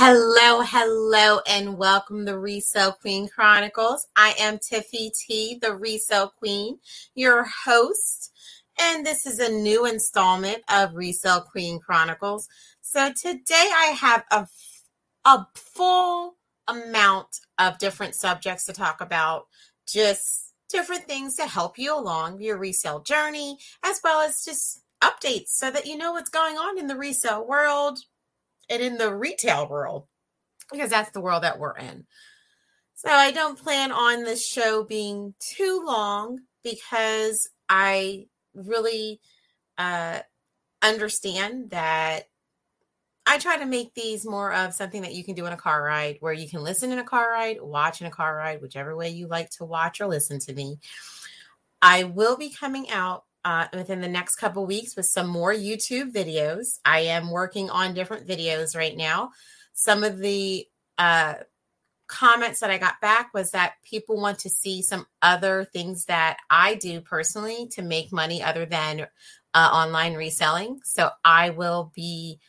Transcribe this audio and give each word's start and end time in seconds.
Hello, 0.00 0.62
hello, 0.64 1.40
and 1.44 1.76
welcome 1.76 2.24
to 2.24 2.38
Resell 2.38 2.92
Queen 2.92 3.28
Chronicles. 3.28 4.06
I 4.14 4.32
am 4.38 4.58
Tiffy 4.58 5.10
T, 5.10 5.58
the 5.60 5.74
Resell 5.74 6.32
Queen, 6.38 6.78
your 7.16 7.44
host, 7.64 8.32
and 8.80 9.04
this 9.04 9.26
is 9.26 9.40
a 9.40 9.50
new 9.50 9.86
installment 9.86 10.62
of 10.72 10.94
Resell 10.94 11.40
Queen 11.40 11.80
Chronicles. 11.80 12.46
So 12.80 13.10
today 13.12 13.72
I 13.74 13.96
have 14.00 14.22
a, 14.30 14.46
a 15.24 15.48
full 15.56 16.36
amount 16.68 17.40
of 17.58 17.78
different 17.78 18.14
subjects 18.14 18.66
to 18.66 18.72
talk 18.72 19.00
about, 19.00 19.48
just 19.84 20.54
different 20.68 21.08
things 21.08 21.34
to 21.38 21.46
help 21.48 21.76
you 21.76 21.92
along 21.92 22.40
your 22.40 22.56
resale 22.56 23.00
journey, 23.00 23.58
as 23.82 24.00
well 24.04 24.20
as 24.20 24.44
just 24.44 24.84
updates 25.02 25.48
so 25.48 25.72
that 25.72 25.86
you 25.86 25.96
know 25.96 26.12
what's 26.12 26.30
going 26.30 26.56
on 26.56 26.78
in 26.78 26.86
the 26.86 26.96
resale 26.96 27.44
world 27.44 27.98
and 28.68 28.82
in 28.82 28.98
the 28.98 29.14
retail 29.14 29.68
world, 29.68 30.06
because 30.70 30.90
that's 30.90 31.10
the 31.10 31.20
world 31.20 31.42
that 31.42 31.58
we're 31.58 31.76
in. 31.76 32.06
So 32.94 33.10
I 33.10 33.30
don't 33.30 33.58
plan 33.58 33.92
on 33.92 34.24
this 34.24 34.44
show 34.44 34.82
being 34.82 35.34
too 35.38 35.82
long 35.86 36.40
because 36.64 37.48
I 37.68 38.26
really 38.54 39.20
uh, 39.76 40.20
understand 40.82 41.70
that 41.70 42.24
I 43.24 43.38
try 43.38 43.58
to 43.58 43.66
make 43.66 43.94
these 43.94 44.24
more 44.24 44.52
of 44.52 44.74
something 44.74 45.02
that 45.02 45.14
you 45.14 45.22
can 45.22 45.34
do 45.34 45.46
in 45.46 45.52
a 45.52 45.56
car 45.56 45.82
ride 45.82 46.16
where 46.20 46.32
you 46.32 46.48
can 46.48 46.62
listen 46.62 46.90
in 46.90 46.98
a 46.98 47.04
car 47.04 47.30
ride, 47.30 47.60
watch 47.60 48.00
in 48.00 48.06
a 48.06 48.10
car 48.10 48.34
ride, 48.34 48.62
whichever 48.62 48.96
way 48.96 49.10
you 49.10 49.28
like 49.28 49.50
to 49.50 49.64
watch 49.64 50.00
or 50.00 50.06
listen 50.06 50.38
to 50.40 50.54
me. 50.54 50.78
I 51.82 52.04
will 52.04 52.36
be 52.36 52.50
coming 52.50 52.90
out 52.90 53.24
uh, 53.48 53.66
within 53.72 54.02
the 54.02 54.08
next 54.08 54.36
couple 54.36 54.66
weeks 54.66 54.94
with 54.94 55.06
some 55.06 55.26
more 55.26 55.54
YouTube 55.54 56.12
videos. 56.12 56.80
I 56.84 57.00
am 57.00 57.30
working 57.30 57.70
on 57.70 57.94
different 57.94 58.28
videos 58.28 58.76
right 58.76 58.94
now. 58.94 59.30
Some 59.72 60.04
of 60.04 60.18
the 60.18 60.66
uh, 60.98 61.34
comments 62.08 62.60
that 62.60 62.70
I 62.70 62.76
got 62.76 63.00
back 63.00 63.32
was 63.32 63.52
that 63.52 63.76
people 63.82 64.20
want 64.20 64.40
to 64.40 64.50
see 64.50 64.82
some 64.82 65.06
other 65.22 65.66
things 65.72 66.04
that 66.06 66.36
I 66.50 66.74
do 66.74 67.00
personally 67.00 67.68
to 67.68 67.80
make 67.80 68.12
money 68.12 68.42
other 68.42 68.66
than 68.66 69.06
uh, 69.54 69.70
online 69.72 70.12
reselling. 70.12 70.80
So 70.84 71.08
I 71.24 71.48
will 71.48 71.90
be 71.96 72.40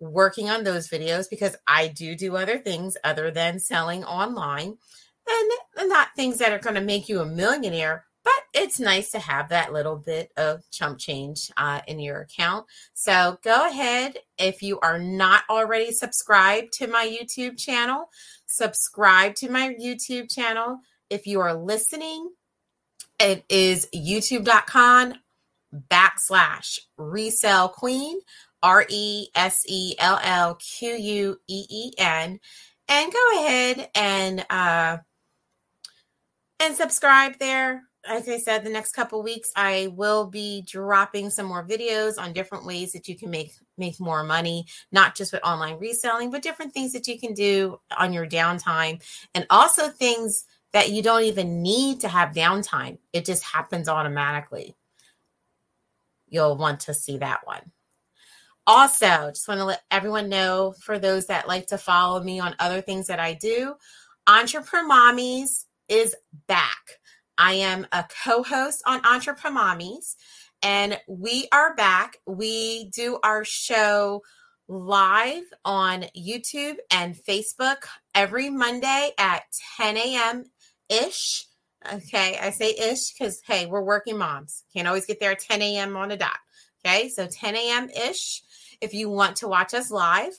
working 0.00 0.50
on 0.50 0.64
those 0.64 0.88
videos 0.88 1.30
because 1.30 1.54
I 1.68 1.86
do 1.86 2.16
do 2.16 2.34
other 2.34 2.58
things 2.58 2.96
other 3.04 3.30
than 3.30 3.60
selling 3.60 4.02
online 4.02 4.76
and 5.78 5.88
not 5.88 6.08
things 6.16 6.38
that 6.38 6.50
are 6.50 6.58
going 6.58 6.74
to 6.74 6.80
make 6.80 7.08
you 7.08 7.20
a 7.20 7.26
millionaire 7.26 8.06
but 8.24 8.34
it's 8.54 8.78
nice 8.78 9.10
to 9.12 9.18
have 9.18 9.48
that 9.48 9.72
little 9.72 9.96
bit 9.96 10.30
of 10.36 10.68
chump 10.70 10.98
change 10.98 11.50
uh, 11.56 11.80
in 11.86 11.98
your 11.98 12.20
account. 12.20 12.66
So 12.94 13.38
go 13.42 13.68
ahead. 13.68 14.18
If 14.38 14.62
you 14.62 14.78
are 14.80 14.98
not 14.98 15.44
already 15.50 15.92
subscribed 15.92 16.72
to 16.74 16.86
my 16.86 17.06
YouTube 17.06 17.58
channel, 17.58 18.10
subscribe 18.46 19.34
to 19.36 19.50
my 19.50 19.74
YouTube 19.80 20.32
channel. 20.32 20.78
If 21.10 21.26
you 21.26 21.40
are 21.40 21.54
listening, 21.54 22.30
it 23.18 23.44
is 23.48 23.88
youtube.com 23.94 25.14
backslash 25.90 26.80
resell 26.98 27.68
queen 27.68 28.20
R 28.62 28.84
E 28.88 29.28
S 29.34 29.64
E 29.66 29.94
L 29.98 30.20
L 30.22 30.54
Q 30.56 30.94
U 30.94 31.36
E 31.48 31.66
E 31.68 31.92
N. 31.98 32.40
And 32.88 33.12
go 33.12 33.40
ahead 33.40 33.90
and 33.94 34.46
uh, 34.50 34.98
and 36.60 36.76
subscribe 36.76 37.38
there. 37.38 37.82
Like 38.08 38.26
I 38.26 38.38
said, 38.38 38.64
the 38.64 38.70
next 38.70 38.94
couple 38.94 39.22
weeks 39.22 39.52
I 39.54 39.88
will 39.94 40.26
be 40.26 40.62
dropping 40.62 41.30
some 41.30 41.46
more 41.46 41.64
videos 41.64 42.18
on 42.18 42.32
different 42.32 42.66
ways 42.66 42.92
that 42.92 43.06
you 43.08 43.16
can 43.16 43.30
make 43.30 43.52
make 43.78 44.00
more 44.00 44.24
money, 44.24 44.66
not 44.90 45.14
just 45.14 45.32
with 45.32 45.44
online 45.44 45.78
reselling, 45.78 46.30
but 46.30 46.42
different 46.42 46.74
things 46.74 46.92
that 46.92 47.06
you 47.06 47.18
can 47.18 47.32
do 47.32 47.80
on 47.96 48.12
your 48.12 48.26
downtime, 48.26 49.00
and 49.34 49.46
also 49.50 49.88
things 49.88 50.44
that 50.72 50.90
you 50.90 51.02
don't 51.02 51.22
even 51.22 51.62
need 51.62 52.00
to 52.00 52.08
have 52.08 52.34
downtime. 52.34 52.98
It 53.12 53.24
just 53.24 53.44
happens 53.44 53.88
automatically. 53.88 54.74
You'll 56.28 56.56
want 56.56 56.80
to 56.80 56.94
see 56.94 57.18
that 57.18 57.46
one. 57.46 57.70
Also, 58.66 59.30
just 59.30 59.48
want 59.48 59.58
to 59.58 59.64
let 59.64 59.82
everyone 59.90 60.28
know 60.28 60.74
for 60.80 60.98
those 60.98 61.26
that 61.26 61.48
like 61.48 61.66
to 61.68 61.78
follow 61.78 62.22
me 62.22 62.40
on 62.40 62.56
other 62.58 62.80
things 62.80 63.08
that 63.08 63.20
I 63.20 63.34
do, 63.34 63.74
Entrepreneur 64.26 64.88
Mommies 64.88 65.66
is 65.88 66.16
back. 66.46 66.98
I 67.38 67.54
am 67.54 67.86
a 67.92 68.04
co 68.24 68.42
host 68.42 68.82
on 68.86 69.04
Entrepreneur 69.04 69.58
Mommies, 69.58 70.16
and 70.62 70.98
we 71.08 71.48
are 71.52 71.74
back. 71.74 72.16
We 72.26 72.90
do 72.90 73.18
our 73.22 73.44
show 73.44 74.22
live 74.68 75.44
on 75.64 76.04
YouTube 76.16 76.76
and 76.90 77.16
Facebook 77.16 77.84
every 78.14 78.48
Monday 78.50 79.10
at 79.18 79.42
10 79.76 79.96
a.m. 79.96 80.44
ish. 80.88 81.46
Okay, 81.92 82.38
I 82.40 82.50
say 82.50 82.74
ish 82.78 83.12
because, 83.12 83.40
hey, 83.46 83.66
we're 83.66 83.82
working 83.82 84.18
moms. 84.18 84.64
Can't 84.74 84.86
always 84.86 85.06
get 85.06 85.18
there 85.20 85.32
at 85.32 85.40
10 85.40 85.60
a.m. 85.62 85.96
on 85.96 86.10
a 86.12 86.16
dot. 86.16 86.38
Okay, 86.84 87.08
so 87.08 87.26
10 87.26 87.56
a.m. 87.56 87.88
ish 87.90 88.42
if 88.80 88.92
you 88.94 89.08
want 89.08 89.36
to 89.36 89.48
watch 89.48 89.74
us 89.74 89.90
live, 89.90 90.32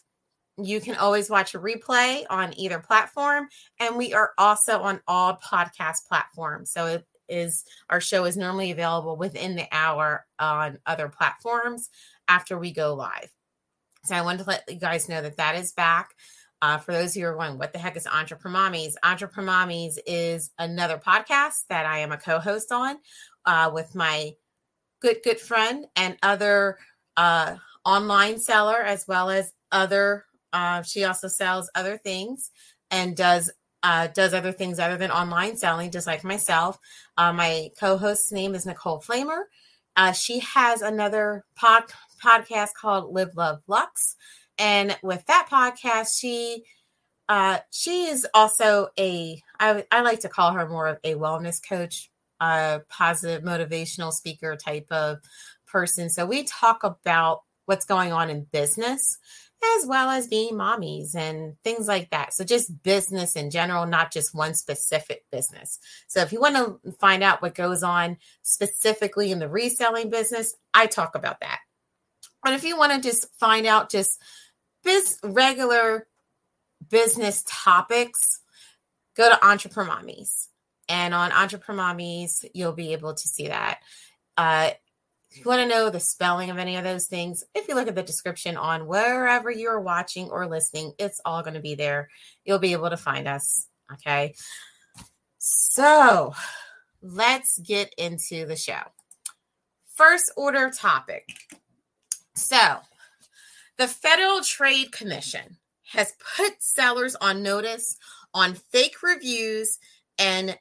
you 0.61 0.79
can 0.79 0.95
always 0.95 1.29
watch 1.29 1.55
a 1.55 1.59
replay 1.59 2.23
on 2.29 2.57
either 2.59 2.79
platform. 2.79 3.47
And 3.79 3.97
we 3.97 4.13
are 4.13 4.33
also 4.37 4.81
on 4.81 5.01
all 5.07 5.37
podcast 5.43 6.07
platforms. 6.07 6.71
So 6.71 6.87
it 6.87 7.07
is 7.29 7.63
our 7.89 8.01
show 8.01 8.25
is 8.25 8.37
normally 8.37 8.71
available 8.71 9.15
within 9.15 9.55
the 9.55 9.67
hour 9.71 10.25
on 10.39 10.77
other 10.85 11.09
platforms 11.09 11.89
after 12.27 12.57
we 12.57 12.71
go 12.71 12.93
live. 12.93 13.29
So 14.05 14.15
I 14.15 14.21
wanted 14.21 14.43
to 14.43 14.49
let 14.49 14.63
you 14.67 14.79
guys 14.79 15.07
know 15.07 15.21
that 15.21 15.37
that 15.37 15.55
is 15.55 15.71
back. 15.71 16.09
Uh, 16.61 16.77
for 16.77 16.93
those 16.93 17.11
of 17.11 17.15
you 17.17 17.25
who 17.25 17.31
are 17.31 17.35
going, 17.35 17.57
what 17.57 17.73
the 17.73 17.79
heck 17.79 17.97
is 17.97 18.07
Entrepreneur 18.07 18.71
Mommies? 18.99 19.97
Is 20.05 20.51
another 20.59 20.97
podcast 20.97 21.65
that 21.69 21.85
I 21.85 21.99
am 21.99 22.11
a 22.11 22.17
co-host 22.17 22.71
on 22.71 22.97
uh, 23.45 23.71
with 23.73 23.95
my 23.95 24.31
good, 25.01 25.17
good 25.23 25.39
friend 25.39 25.85
and 25.95 26.17
other 26.23 26.77
uh, 27.17 27.55
online 27.85 28.39
seller 28.39 28.77
as 28.77 29.07
well 29.07 29.29
as 29.29 29.53
other. 29.71 30.25
Uh, 30.53 30.83
she 30.83 31.03
also 31.03 31.27
sells 31.27 31.69
other 31.75 31.97
things 31.97 32.51
and 32.91 33.17
does 33.17 33.51
uh, 33.81 34.07
does 34.07 34.33
other 34.33 34.53
things 34.53 34.79
other 34.79 34.95
than 34.95 35.11
online 35.11 35.57
selling, 35.57 35.91
just 35.91 36.07
like 36.07 36.23
myself. 36.23 36.79
Uh, 37.17 37.33
my 37.33 37.69
co-host's 37.77 38.31
name 38.31 38.55
is 38.55 38.65
Nicole 38.65 39.01
Flamer. 39.01 39.43
Uh, 39.97 40.13
she 40.13 40.39
has 40.39 40.81
another 40.81 41.43
pod, 41.55 41.83
podcast 42.23 42.69
called 42.79 43.13
Live 43.13 43.35
Love 43.35 43.61
Lux, 43.67 44.15
and 44.57 44.97
with 45.03 45.25
that 45.25 45.49
podcast, 45.51 46.17
she 46.17 46.63
uh, 47.27 47.59
she 47.71 48.05
is 48.05 48.25
also 48.33 48.89
a 48.97 49.41
I, 49.59 49.85
I 49.91 50.01
like 50.01 50.21
to 50.21 50.29
call 50.29 50.53
her 50.53 50.67
more 50.67 50.87
of 50.87 50.99
a 51.03 51.15
wellness 51.15 51.59
coach, 51.67 52.09
a 52.39 52.81
positive 52.89 53.43
motivational 53.43 54.13
speaker 54.13 54.55
type 54.55 54.87
of 54.91 55.17
person. 55.67 56.09
So 56.09 56.25
we 56.25 56.43
talk 56.43 56.83
about 56.83 57.41
what's 57.65 57.85
going 57.85 58.11
on 58.11 58.29
in 58.29 58.45
business 58.51 59.17
as 59.77 59.85
well 59.85 60.09
as 60.09 60.27
being 60.27 60.53
mommies 60.53 61.15
and 61.15 61.55
things 61.63 61.87
like 61.87 62.09
that. 62.11 62.33
So, 62.33 62.43
just 62.43 62.83
business 62.83 63.35
in 63.35 63.49
general, 63.49 63.85
not 63.85 64.11
just 64.11 64.35
one 64.35 64.53
specific 64.53 65.25
business. 65.31 65.79
So, 66.07 66.21
if 66.21 66.31
you 66.31 66.39
want 66.39 66.55
to 66.55 66.91
find 66.99 67.23
out 67.23 67.41
what 67.41 67.55
goes 67.55 67.83
on 67.83 68.17
specifically 68.41 69.31
in 69.31 69.39
the 69.39 69.49
reselling 69.49 70.09
business, 70.09 70.55
I 70.73 70.87
talk 70.87 71.15
about 71.15 71.39
that. 71.41 71.59
But 72.43 72.53
if 72.53 72.63
you 72.63 72.77
want 72.77 72.93
to 72.93 73.01
just 73.01 73.33
find 73.39 73.65
out 73.65 73.89
just 73.89 74.21
biz- 74.83 75.19
regular 75.23 76.07
business 76.89 77.43
topics, 77.47 78.41
go 79.15 79.29
to 79.29 79.45
Entrepreneur 79.45 79.91
Mommies. 79.91 80.47
And 80.89 81.13
on 81.13 81.31
Entrepreneur 81.31 81.93
Mommies, 81.93 82.45
you'll 82.53 82.73
be 82.73 82.93
able 82.93 83.13
to 83.13 83.27
see 83.27 83.47
that. 83.47 83.79
Uh, 84.37 84.71
if 85.33 85.43
you 85.43 85.49
want 85.49 85.61
to 85.61 85.67
know 85.67 85.89
the 85.89 85.99
spelling 85.99 86.51
of 86.51 86.59
any 86.59 86.75
of 86.75 86.83
those 86.83 87.07
things, 87.07 87.43
if 87.55 87.67
you 87.67 87.73
look 87.73 87.87
at 87.87 87.95
the 87.95 88.03
description 88.03 88.55
on 88.55 88.85
wherever 88.85 89.49
you're 89.49 89.81
watching 89.81 90.29
or 90.29 90.45
listening, 90.45 90.93
it's 90.99 91.19
all 91.25 91.41
going 91.41 91.55
to 91.55 91.59
be 91.59 91.73
there. 91.73 92.09
You'll 92.45 92.59
be 92.59 92.73
able 92.73 92.91
to 92.91 92.97
find 92.97 93.27
us. 93.27 93.67
Okay. 93.93 94.35
So 95.39 96.35
let's 97.01 97.57
get 97.57 97.95
into 97.97 98.45
the 98.45 98.55
show. 98.55 98.81
First 99.95 100.31
order 100.37 100.69
topic. 100.69 101.27
So, 102.35 102.77
the 103.77 103.87
Federal 103.87 104.41
Trade 104.41 104.91
Commission 104.91 105.57
has 105.93 106.13
put 106.37 106.61
sellers 106.61 107.15
on 107.15 107.41
notice 107.41 107.97
on 108.35 108.53
fake 108.53 109.01
reviews 109.01 109.79
and 110.19 110.57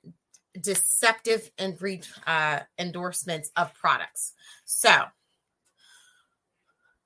deceptive 0.61 1.51
and 1.59 1.79
uh, 2.27 2.61
endorsements 2.79 3.51
of 3.57 3.75
products. 3.75 4.33
So 4.65 5.05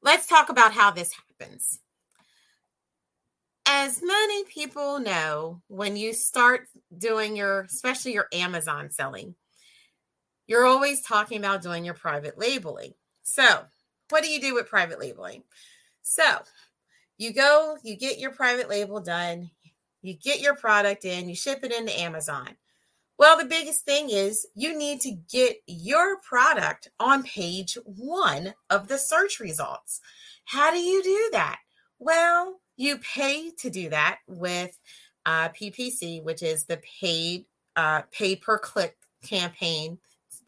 let's 0.02 0.26
talk 0.26 0.48
about 0.48 0.72
how 0.72 0.90
this 0.90 1.12
happens. 1.12 1.81
As 3.69 4.00
many 4.02 4.44
people 4.44 5.00
know, 5.00 5.60
when 5.66 5.96
you 5.96 6.12
start 6.12 6.69
doing 6.96 7.37
your, 7.37 7.62
especially 7.62 8.12
your 8.12 8.28
Amazon 8.32 8.90
selling, 8.90 9.34
you're 10.46 10.66
always 10.66 11.02
talking 11.02 11.38
about 11.38 11.62
doing 11.62 11.84
your 11.84 11.94
private 11.94 12.38
labeling. 12.38 12.94
So, 13.25 13.64
what 14.10 14.22
do 14.22 14.31
you 14.31 14.40
do 14.40 14.54
with 14.54 14.69
private 14.69 15.00
labeling? 15.00 15.42
So, 16.02 16.42
you 17.19 17.32
go, 17.32 17.76
you 17.82 17.96
get 17.96 18.20
your 18.20 18.31
private 18.31 18.69
label 18.69 19.00
done, 19.00 19.50
you 20.02 20.14
get 20.14 20.40
your 20.40 20.54
product 20.54 21.04
in, 21.04 21.28
you 21.28 21.34
ship 21.34 21.64
it 21.64 21.72
into 21.72 21.99
Amazon. 21.99 22.56
Well, 23.18 23.38
the 23.38 23.46
biggest 23.46 23.84
thing 23.84 24.10
is 24.10 24.46
you 24.54 24.76
need 24.76 25.00
to 25.02 25.12
get 25.30 25.56
your 25.66 26.18
product 26.20 26.88
on 27.00 27.22
page 27.22 27.78
one 27.84 28.52
of 28.68 28.88
the 28.88 28.98
search 28.98 29.40
results. 29.40 30.00
How 30.44 30.70
do 30.70 30.78
you 30.78 31.02
do 31.02 31.30
that? 31.32 31.58
Well, 31.98 32.60
you 32.76 32.98
pay 32.98 33.50
to 33.58 33.70
do 33.70 33.88
that 33.88 34.18
with 34.28 34.78
uh, 35.24 35.48
PPC, 35.48 36.22
which 36.22 36.42
is 36.42 36.64
the 36.64 36.80
paid 37.00 37.46
uh, 37.74 38.02
pay 38.12 38.36
per 38.36 38.58
click 38.58 38.96
campaign 39.24 39.98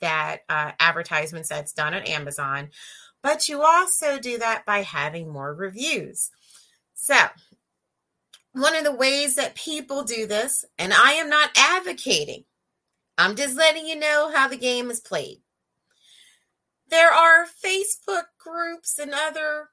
that 0.01 0.41
uh, 0.49 0.73
advertisements 0.79 1.49
that's 1.49 1.73
done 1.73 1.95
on 1.95 2.03
Amazon. 2.03 2.69
But 3.23 3.49
you 3.49 3.63
also 3.63 4.19
do 4.19 4.39
that 4.39 4.65
by 4.65 4.83
having 4.83 5.29
more 5.29 5.55
reviews. 5.55 6.31
So, 6.95 7.17
one 8.53 8.77
of 8.77 8.85
the 8.85 8.95
ways 8.95 9.35
that 9.37 9.55
people 9.55 10.05
do 10.05 10.27
this, 10.27 10.65
and 10.79 10.93
I 10.93 11.13
am 11.13 11.29
not 11.29 11.51
advocating, 11.57 12.45
I'm 13.19 13.35
just 13.35 13.57
letting 13.57 13.87
you 13.87 13.97
know 13.97 14.31
how 14.33 14.47
the 14.47 14.57
game 14.57 14.93
is 14.93 15.01
played. 15.01 15.39
There 16.89 17.13
are 17.13 17.47
Facebook 17.47 18.27
groups 18.39 18.99
and 18.99 19.13
other 19.13 19.71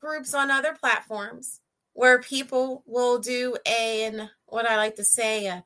groups 0.00 0.34
on 0.34 0.50
other 0.50 0.74
platforms 0.78 1.60
where 1.92 2.20
people 2.20 2.82
will 2.84 3.18
do 3.18 3.56
an 3.64 4.30
what 4.46 4.68
I 4.68 4.76
like 4.76 4.96
to 4.96 5.04
say, 5.04 5.46
a, 5.46 5.64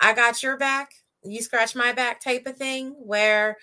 I 0.00 0.12
got 0.14 0.42
your 0.42 0.56
back, 0.56 0.90
you 1.24 1.40
scratch 1.42 1.76
my 1.76 1.92
back 1.92 2.20
type 2.20 2.46
of 2.46 2.56
thing, 2.56 2.90
where 2.98 3.56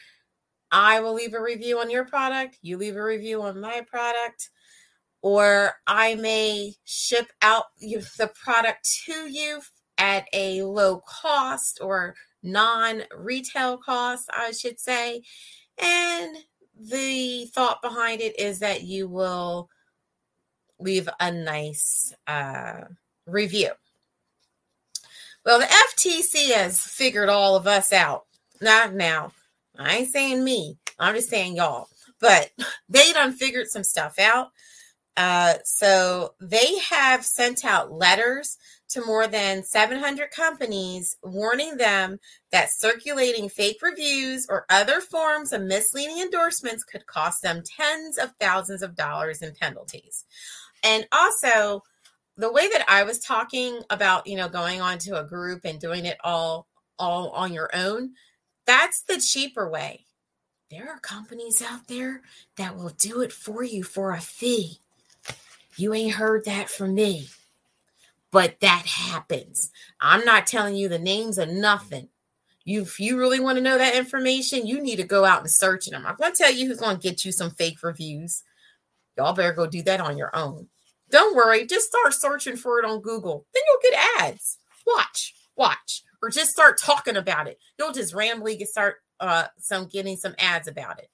I 0.71 1.01
will 1.01 1.13
leave 1.13 1.33
a 1.33 1.41
review 1.41 1.79
on 1.79 1.89
your 1.89 2.05
product, 2.05 2.57
you 2.61 2.77
leave 2.77 2.95
a 2.95 3.03
review 3.03 3.41
on 3.41 3.59
my 3.59 3.81
product, 3.81 4.49
or 5.21 5.73
I 5.85 6.15
may 6.15 6.73
ship 6.85 7.27
out 7.41 7.65
the 7.79 8.31
product 8.41 8.87
to 9.05 9.29
you 9.29 9.61
at 9.97 10.27
a 10.33 10.63
low 10.63 11.01
cost 11.07 11.79
or 11.81 12.15
non 12.45 13.03
retail 13.17 13.77
costs, 13.77 14.27
I 14.31 14.51
should 14.51 14.79
say. 14.79 15.23
And 15.77 16.37
the 16.79 17.45
thought 17.53 17.81
behind 17.81 18.21
it 18.21 18.39
is 18.39 18.59
that 18.59 18.83
you 18.83 19.07
will 19.07 19.69
leave 20.79 21.09
a 21.19 21.31
nice 21.31 22.13
uh, 22.27 22.81
review. 23.25 23.71
Well, 25.45 25.59
the 25.59 25.65
FTC 25.65 26.53
has 26.53 26.79
figured 26.79 27.29
all 27.29 27.55
of 27.55 27.67
us 27.67 27.93
out. 27.93 28.25
Not 28.61 28.93
now. 28.93 29.31
I 29.77 29.97
ain't 29.97 30.09
saying 30.11 30.43
me. 30.43 30.77
I'm 30.97 31.15
just 31.15 31.29
saying 31.29 31.55
y'all. 31.55 31.87
But 32.19 32.51
they 32.89 33.13
done 33.13 33.33
figured 33.33 33.67
some 33.67 33.83
stuff 33.83 34.17
out. 34.19 34.51
Uh, 35.17 35.55
so 35.63 36.33
they 36.41 36.77
have 36.89 37.25
sent 37.25 37.63
out 37.63 37.91
letters 37.91 38.57
to 38.89 39.05
more 39.05 39.27
than 39.27 39.63
700 39.63 40.31
companies 40.31 41.17
warning 41.23 41.77
them 41.77 42.19
that 42.51 42.71
circulating 42.71 43.49
fake 43.49 43.77
reviews 43.81 44.45
or 44.49 44.65
other 44.69 45.01
forms 45.01 45.53
of 45.53 45.61
misleading 45.61 46.19
endorsements 46.19 46.83
could 46.83 47.05
cost 47.07 47.41
them 47.41 47.63
tens 47.65 48.17
of 48.17 48.31
thousands 48.39 48.81
of 48.81 48.95
dollars 48.95 49.41
in 49.41 49.53
penalties. 49.59 50.25
And 50.83 51.07
also, 51.11 51.83
the 52.37 52.51
way 52.51 52.67
that 52.69 52.85
I 52.87 53.03
was 53.03 53.19
talking 53.19 53.79
about, 53.89 54.27
you 54.27 54.35
know, 54.35 54.49
going 54.49 54.81
onto 54.81 55.15
a 55.15 55.23
group 55.23 55.61
and 55.65 55.79
doing 55.79 56.05
it 56.05 56.17
all 56.23 56.67
all 56.97 57.29
on 57.31 57.53
your 57.53 57.69
own, 57.73 58.11
that's 58.65 59.03
the 59.03 59.17
cheaper 59.17 59.69
way. 59.69 60.05
There 60.71 60.89
are 60.89 60.99
companies 60.99 61.61
out 61.61 61.87
there 61.87 62.21
that 62.57 62.75
will 62.75 62.93
do 62.99 63.21
it 63.21 63.31
for 63.31 63.63
you 63.63 63.83
for 63.83 64.11
a 64.11 64.19
fee. 64.19 64.79
You 65.77 65.93
ain't 65.93 66.15
heard 66.15 66.45
that 66.45 66.69
from 66.69 66.95
me. 66.95 67.27
But 68.35 68.59
that 68.59 68.85
happens. 68.85 69.71
I'm 70.01 70.25
not 70.25 70.45
telling 70.45 70.75
you 70.75 70.89
the 70.89 70.99
names 70.99 71.37
of 71.37 71.47
nothing. 71.47 72.09
You, 72.65 72.81
if 72.81 72.99
you 72.99 73.17
really 73.17 73.39
want 73.39 73.57
to 73.57 73.63
know 73.63 73.77
that 73.77 73.95
information, 73.95 74.67
you 74.67 74.81
need 74.81 74.97
to 74.97 75.05
go 75.05 75.23
out 75.23 75.39
and 75.39 75.49
search 75.49 75.85
them. 75.85 76.05
I'm 76.05 76.17
going 76.17 76.33
to 76.33 76.37
tell 76.37 76.51
you 76.51 76.67
who's 76.67 76.81
going 76.81 76.97
to 76.97 77.01
get 77.01 77.23
you 77.23 77.31
some 77.31 77.51
fake 77.51 77.81
reviews. 77.81 78.43
Y'all 79.17 79.31
better 79.31 79.53
go 79.53 79.67
do 79.67 79.81
that 79.83 80.01
on 80.01 80.17
your 80.17 80.35
own. 80.35 80.67
Don't 81.11 81.33
worry, 81.33 81.65
just 81.65 81.87
start 81.87 82.13
searching 82.13 82.57
for 82.57 82.77
it 82.77 82.83
on 82.83 82.99
Google. 82.99 83.45
Then 83.53 83.63
you'll 83.69 83.91
get 83.93 84.23
ads. 84.23 84.57
Watch, 84.85 85.33
watch, 85.55 86.03
or 86.21 86.29
just 86.29 86.51
start 86.51 86.77
talking 86.77 87.15
about 87.15 87.47
it. 87.47 87.57
You'll 87.79 87.93
just 87.93 88.13
randomly 88.13 88.57
get 88.57 88.67
start 88.67 88.97
uh 89.21 89.45
some 89.59 89.87
getting 89.87 90.17
some 90.17 90.35
ads 90.39 90.67
about 90.67 90.99
it. 90.99 91.07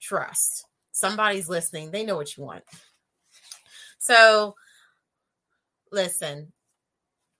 Trust. 0.00 0.64
Somebody's 0.92 1.50
listening. 1.50 1.90
They 1.90 2.06
know 2.06 2.16
what 2.16 2.38
you 2.38 2.44
want. 2.44 2.64
So 3.98 4.54
listen, 5.92 6.52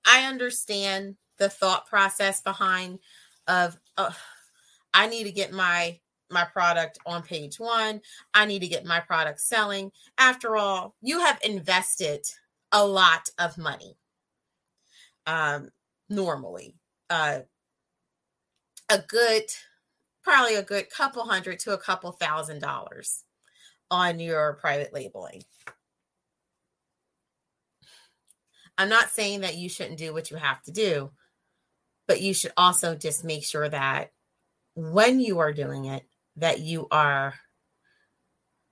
I 0.06 0.26
understand 0.26 1.16
the 1.38 1.48
thought 1.48 1.86
process 1.86 2.40
behind 2.40 2.98
of 3.46 3.78
I 4.94 5.06
need 5.06 5.24
to 5.24 5.32
get 5.32 5.52
my 5.52 5.98
my 6.30 6.44
product 6.44 6.98
on 7.06 7.22
page 7.22 7.58
one. 7.58 8.00
I 8.34 8.44
need 8.44 8.60
to 8.60 8.68
get 8.68 8.84
my 8.84 9.00
product 9.00 9.40
selling. 9.40 9.90
After 10.18 10.56
all, 10.56 10.94
you 11.00 11.20
have 11.20 11.38
invested 11.42 12.26
a 12.72 12.84
lot 12.86 13.28
of 13.38 13.56
money. 13.56 13.96
Um, 15.26 15.70
normally, 16.08 16.74
uh, 17.08 17.40
a 18.90 18.98
good, 18.98 19.44
probably 20.22 20.56
a 20.56 20.62
good 20.62 20.90
couple 20.90 21.24
hundred 21.24 21.58
to 21.60 21.72
a 21.72 21.78
couple 21.78 22.12
thousand 22.12 22.60
dollars 22.60 23.24
on 23.90 24.18
your 24.18 24.54
private 24.54 24.92
labeling. 24.92 25.44
I'm 28.78 28.88
not 28.88 29.10
saying 29.10 29.40
that 29.40 29.56
you 29.56 29.69
shouldn't 29.69 29.98
do 29.98 30.14
what 30.14 30.30
you 30.30 30.36
have 30.36 30.62
to 30.62 30.70
do, 30.70 31.10
but 32.06 32.22
you 32.22 32.32
should 32.32 32.52
also 32.56 32.94
just 32.94 33.25
make 33.25 33.44
sure 33.44 33.68
that 33.68 34.12
when 34.76 35.18
you 35.18 35.40
are 35.40 35.52
doing 35.52 35.87
it, 35.87 36.04
that 36.37 36.61
you 36.61 36.87
are 36.92 37.35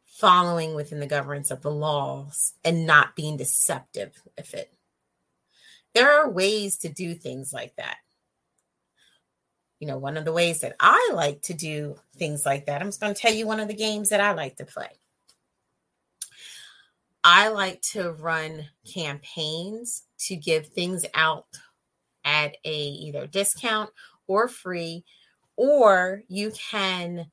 following 0.07 0.75
within 0.77 1.01
the 1.01 1.07
governance 1.07 1.51
of 1.51 1.61
the 1.61 1.71
laws 1.71 2.55
and 2.65 2.87
not 2.87 3.17
being 3.17 3.37
deceptive 3.37 4.13
with 4.37 4.55
it. 4.55 4.73
There 5.93 6.11
are 6.11 6.31
ways 6.31 6.79
to 6.79 6.89
do 6.89 7.15
things 7.15 7.53
like 7.53 7.75
that. 7.77 7.97
You 9.81 9.89
know, 9.89 9.99
one 9.99 10.17
of 10.17 10.25
the 10.25 10.33
ways 10.33 10.61
that 10.61 10.77
I 10.81 11.11
like 11.15 11.43
to 11.43 11.55
do 11.55 11.97
things 12.17 12.47
like 12.47 12.67
that, 12.67 12.81
I'm 12.81 12.89
just 12.89 13.01
going 13.01 13.13
to 13.13 13.21
tell 13.21 13.35
you 13.35 13.47
one 13.47 13.61
of 13.61 13.69
the 13.69 13.75
games 13.75 14.11
that 14.11 14.21
I 14.21 14.33
like 14.33 14.57
to 14.57 14.65
play. 14.65 14.89
I 17.29 17.49
like 17.49 17.83
to 17.83 18.13
run 18.13 18.69
campaigns 18.95 20.05
to 20.21 20.37
give 20.37 20.69
things 20.69 21.05
out 21.13 21.47
at 22.25 22.57
a 22.65 22.73
either 22.73 23.27
discount 23.27 23.91
or 24.29 24.47
free, 24.47 25.05
or 25.57 26.23
you 26.29 26.53
can 26.53 27.27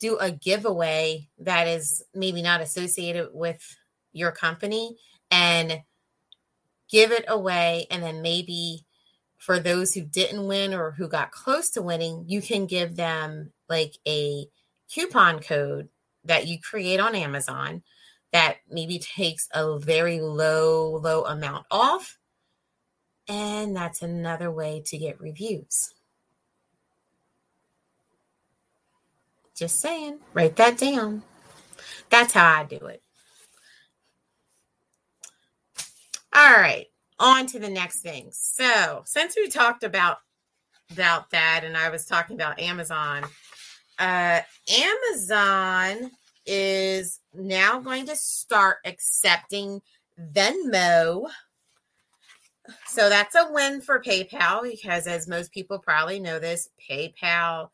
do 0.00 0.16
a 0.18 0.32
giveaway 0.32 1.28
that 1.38 1.68
is 1.68 2.02
maybe 2.12 2.42
not 2.42 2.60
associated 2.60 3.28
with 3.32 3.76
your 4.12 4.32
company 4.32 4.96
and 5.30 5.82
give 6.90 7.12
it 7.12 7.24
away. 7.28 7.86
And 7.92 8.02
then 8.02 8.22
maybe 8.22 8.86
for 9.36 9.60
those 9.60 9.94
who 9.94 10.00
didn't 10.00 10.48
win 10.48 10.74
or 10.74 10.90
who 10.90 11.06
got 11.06 11.30
close 11.30 11.70
to 11.70 11.80
winning 11.80 12.24
you 12.26 12.42
can 12.42 12.66
give 12.66 12.96
them 12.96 13.52
like 13.68 13.94
a 14.04 14.46
coupon 14.92 15.38
code 15.38 15.88
that 16.24 16.48
you 16.48 16.58
create 16.60 16.98
on 16.98 17.14
Amazon 17.14 17.84
that 18.32 18.58
maybe 18.70 18.98
takes 18.98 19.48
a 19.54 19.78
very 19.78 20.20
low 20.20 20.96
low 20.96 21.24
amount 21.24 21.66
off 21.70 22.18
and 23.28 23.76
that's 23.76 24.02
another 24.02 24.50
way 24.50 24.82
to 24.84 24.98
get 24.98 25.20
reviews 25.20 25.94
Just 29.58 29.80
saying, 29.80 30.20
write 30.34 30.54
that 30.54 30.78
down. 30.78 31.24
That's 32.10 32.32
how 32.32 32.60
I 32.60 32.62
do 32.62 32.76
it. 32.86 33.02
All 36.32 36.52
right, 36.52 36.86
on 37.18 37.46
to 37.48 37.58
the 37.58 37.68
next 37.68 38.02
thing. 38.02 38.28
So, 38.30 39.02
since 39.04 39.34
we 39.34 39.48
talked 39.48 39.82
about 39.82 40.18
about 40.92 41.30
that 41.30 41.62
and 41.64 41.76
I 41.76 41.90
was 41.90 42.06
talking 42.06 42.36
about 42.36 42.60
Amazon, 42.60 43.24
uh 43.98 44.42
Amazon 44.72 46.12
is 46.48 47.20
now 47.34 47.78
going 47.78 48.06
to 48.06 48.16
start 48.16 48.78
accepting 48.84 49.80
Venmo. 50.18 51.28
So 52.86 53.08
that's 53.08 53.34
a 53.34 53.52
win 53.52 53.80
for 53.80 54.02
PayPal 54.02 54.62
because, 54.62 55.06
as 55.06 55.28
most 55.28 55.52
people 55.52 55.78
probably 55.78 56.18
know, 56.18 56.38
this 56.38 56.68
PayPal 56.90 57.68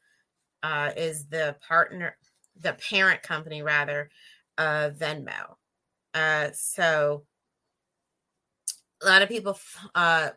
uh, 0.62 0.90
is 0.96 1.26
the 1.26 1.56
partner, 1.66 2.16
the 2.60 2.74
parent 2.74 3.22
company 3.22 3.62
rather, 3.62 4.10
of 4.58 4.94
Venmo. 4.94 5.56
Uh, 6.12 6.50
so 6.52 7.24
a 9.02 9.06
lot 9.06 9.22
of 9.22 9.28
people, 9.28 9.58
uh, 9.94 10.30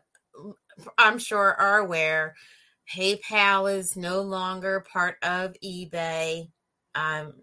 I'm 0.96 1.18
sure, 1.18 1.54
are 1.54 1.78
aware 1.78 2.34
PayPal 2.92 3.72
is 3.72 3.96
no 3.96 4.22
longer 4.22 4.84
part 4.92 5.16
of 5.22 5.54
eBay. 5.64 6.48
Um, 6.94 7.34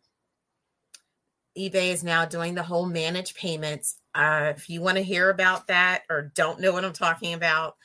eBay 1.57 1.91
is 1.93 2.03
now 2.03 2.25
doing 2.25 2.55
the 2.55 2.63
whole 2.63 2.85
managed 2.85 3.35
payments 3.35 3.97
Uh, 4.13 4.53
if 4.55 4.69
you 4.69 4.81
want 4.81 4.97
to 4.97 5.03
hear 5.03 5.29
about 5.29 5.67
that 5.67 6.03
or 6.09 6.31
don't 6.35 6.61
know 6.61 6.71
what 6.71 6.85
I'm 6.85 6.93
talking 6.93 7.33
about, 7.33 7.75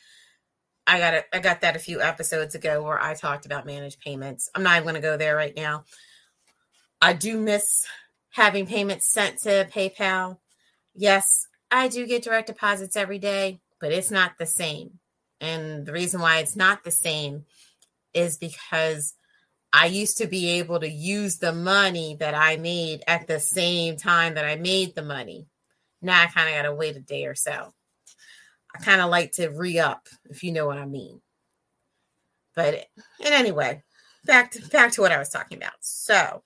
I 0.86 0.98
got 0.98 1.14
it. 1.14 1.26
I 1.32 1.40
got 1.40 1.60
that 1.62 1.74
a 1.74 1.80
few 1.80 2.00
episodes 2.00 2.54
ago 2.54 2.82
where 2.82 3.02
I 3.02 3.14
talked 3.14 3.46
about 3.46 3.66
managed 3.66 4.00
payments. 4.00 4.48
I'm 4.54 4.62
not 4.62 4.82
going 4.82 4.94
to 4.94 5.00
go 5.00 5.16
there 5.16 5.34
right 5.34 5.54
now. 5.56 5.84
I 7.00 7.14
do 7.14 7.40
miss 7.40 7.84
having 8.30 8.66
payments 8.66 9.10
sent 9.10 9.38
to 9.40 9.68
PayPal. 9.72 10.38
Yes, 10.94 11.24
I 11.70 11.88
do 11.88 12.06
get 12.06 12.22
direct 12.22 12.46
deposits 12.46 12.96
every 12.96 13.18
day, 13.18 13.60
but 13.80 13.92
it's 13.92 14.10
not 14.10 14.38
the 14.38 14.46
same. 14.46 15.00
And 15.40 15.84
the 15.84 15.92
reason 15.92 16.20
why 16.20 16.38
it's 16.38 16.56
not 16.56 16.84
the 16.84 16.90
same 16.90 17.44
is 18.14 18.36
because 18.36 19.14
I 19.72 19.86
used 19.86 20.18
to 20.18 20.26
be 20.26 20.58
able 20.58 20.80
to 20.80 20.88
use 20.88 21.38
the 21.38 21.52
money 21.52 22.16
that 22.18 22.34
I 22.34 22.56
made 22.56 23.02
at 23.06 23.26
the 23.26 23.38
same 23.38 23.96
time 23.96 24.34
that 24.34 24.44
I 24.44 24.56
made 24.56 24.94
the 24.94 25.02
money. 25.02 25.46
Now 26.02 26.22
I 26.22 26.26
kind 26.26 26.48
of 26.48 26.54
got 26.54 26.62
to 26.62 26.74
wait 26.74 26.96
a 26.96 27.00
day 27.00 27.26
or 27.26 27.34
so. 27.34 27.72
I 28.74 28.78
kind 28.80 29.00
of 29.00 29.10
like 29.10 29.32
to 29.32 29.48
re 29.48 29.78
up, 29.78 30.08
if 30.28 30.42
you 30.42 30.52
know 30.52 30.66
what 30.66 30.78
I 30.78 30.86
mean. 30.86 31.20
But 32.54 32.86
in 33.20 33.32
anyway, 33.32 33.82
back 34.24 34.50
to 34.52 34.68
back 34.68 34.92
to 34.92 35.00
what 35.00 35.12
I 35.12 35.18
was 35.18 35.28
talking 35.28 35.58
about. 35.58 35.72
So, 35.80 36.42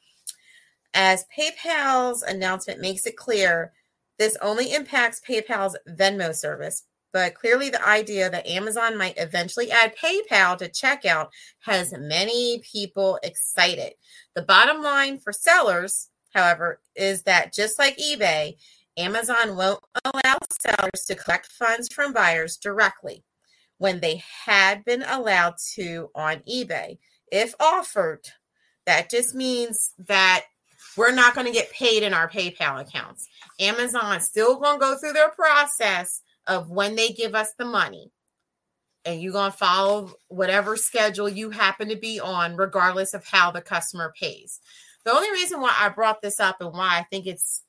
as 0.92 1.24
PayPal's 1.36 2.22
announcement 2.22 2.80
makes 2.80 3.06
it 3.06 3.16
clear, 3.16 3.72
this 4.18 4.36
only 4.42 4.72
impacts 4.72 5.20
PayPal's 5.26 5.76
Venmo 5.88 6.34
service, 6.34 6.84
but 7.14 7.36
clearly 7.36 7.70
the 7.70 7.88
idea 7.88 8.28
that 8.28 8.46
Amazon 8.46 8.98
might 8.98 9.14
eventually 9.16 9.70
add 9.70 9.94
PayPal 9.96 10.58
to 10.58 10.68
checkout 10.68 11.28
has 11.60 11.94
many 11.96 12.60
people 12.70 13.20
excited. 13.22 13.94
The 14.34 14.42
bottom 14.42 14.82
line 14.82 15.20
for 15.20 15.32
sellers, 15.32 16.10
however, 16.34 16.80
is 16.96 17.22
that 17.22 17.54
just 17.54 17.78
like 17.78 17.96
eBay, 17.98 18.56
Amazon 18.96 19.56
won't 19.56 19.78
allow 20.04 20.38
sellers 20.50 21.04
to 21.06 21.14
collect 21.14 21.52
funds 21.52 21.88
from 21.94 22.12
buyers 22.12 22.56
directly 22.56 23.22
when 23.78 24.00
they 24.00 24.20
had 24.44 24.84
been 24.84 25.04
allowed 25.04 25.54
to 25.74 26.10
on 26.16 26.42
eBay. 26.52 26.98
If 27.30 27.54
offered, 27.60 28.22
that 28.86 29.08
just 29.08 29.36
means 29.36 29.94
that 30.08 30.46
we're 30.96 31.14
not 31.14 31.36
going 31.36 31.46
to 31.46 31.52
get 31.52 31.70
paid 31.70 32.02
in 32.02 32.12
our 32.12 32.28
PayPal 32.28 32.80
accounts. 32.80 33.28
Amazon's 33.60 34.26
still 34.26 34.58
going 34.58 34.80
to 34.80 34.84
go 34.84 34.96
through 34.98 35.12
their 35.12 35.30
process 35.30 36.22
of 36.46 36.70
when 36.70 36.96
they 36.96 37.10
give 37.10 37.34
us 37.34 37.52
the 37.58 37.64
money. 37.64 38.10
And 39.04 39.20
you're 39.20 39.32
going 39.32 39.50
to 39.50 39.56
follow 39.56 40.14
whatever 40.28 40.76
schedule 40.76 41.28
you 41.28 41.50
happen 41.50 41.88
to 41.88 41.96
be 41.96 42.20
on, 42.20 42.56
regardless 42.56 43.12
of 43.12 43.26
how 43.26 43.50
the 43.50 43.60
customer 43.60 44.14
pays. 44.18 44.60
The 45.04 45.12
only 45.12 45.30
reason 45.30 45.60
why 45.60 45.74
I 45.78 45.90
brought 45.90 46.22
this 46.22 46.40
up 46.40 46.60
and 46.60 46.72
why 46.72 46.98
I 46.98 47.02
think 47.10 47.26
it's 47.26 47.62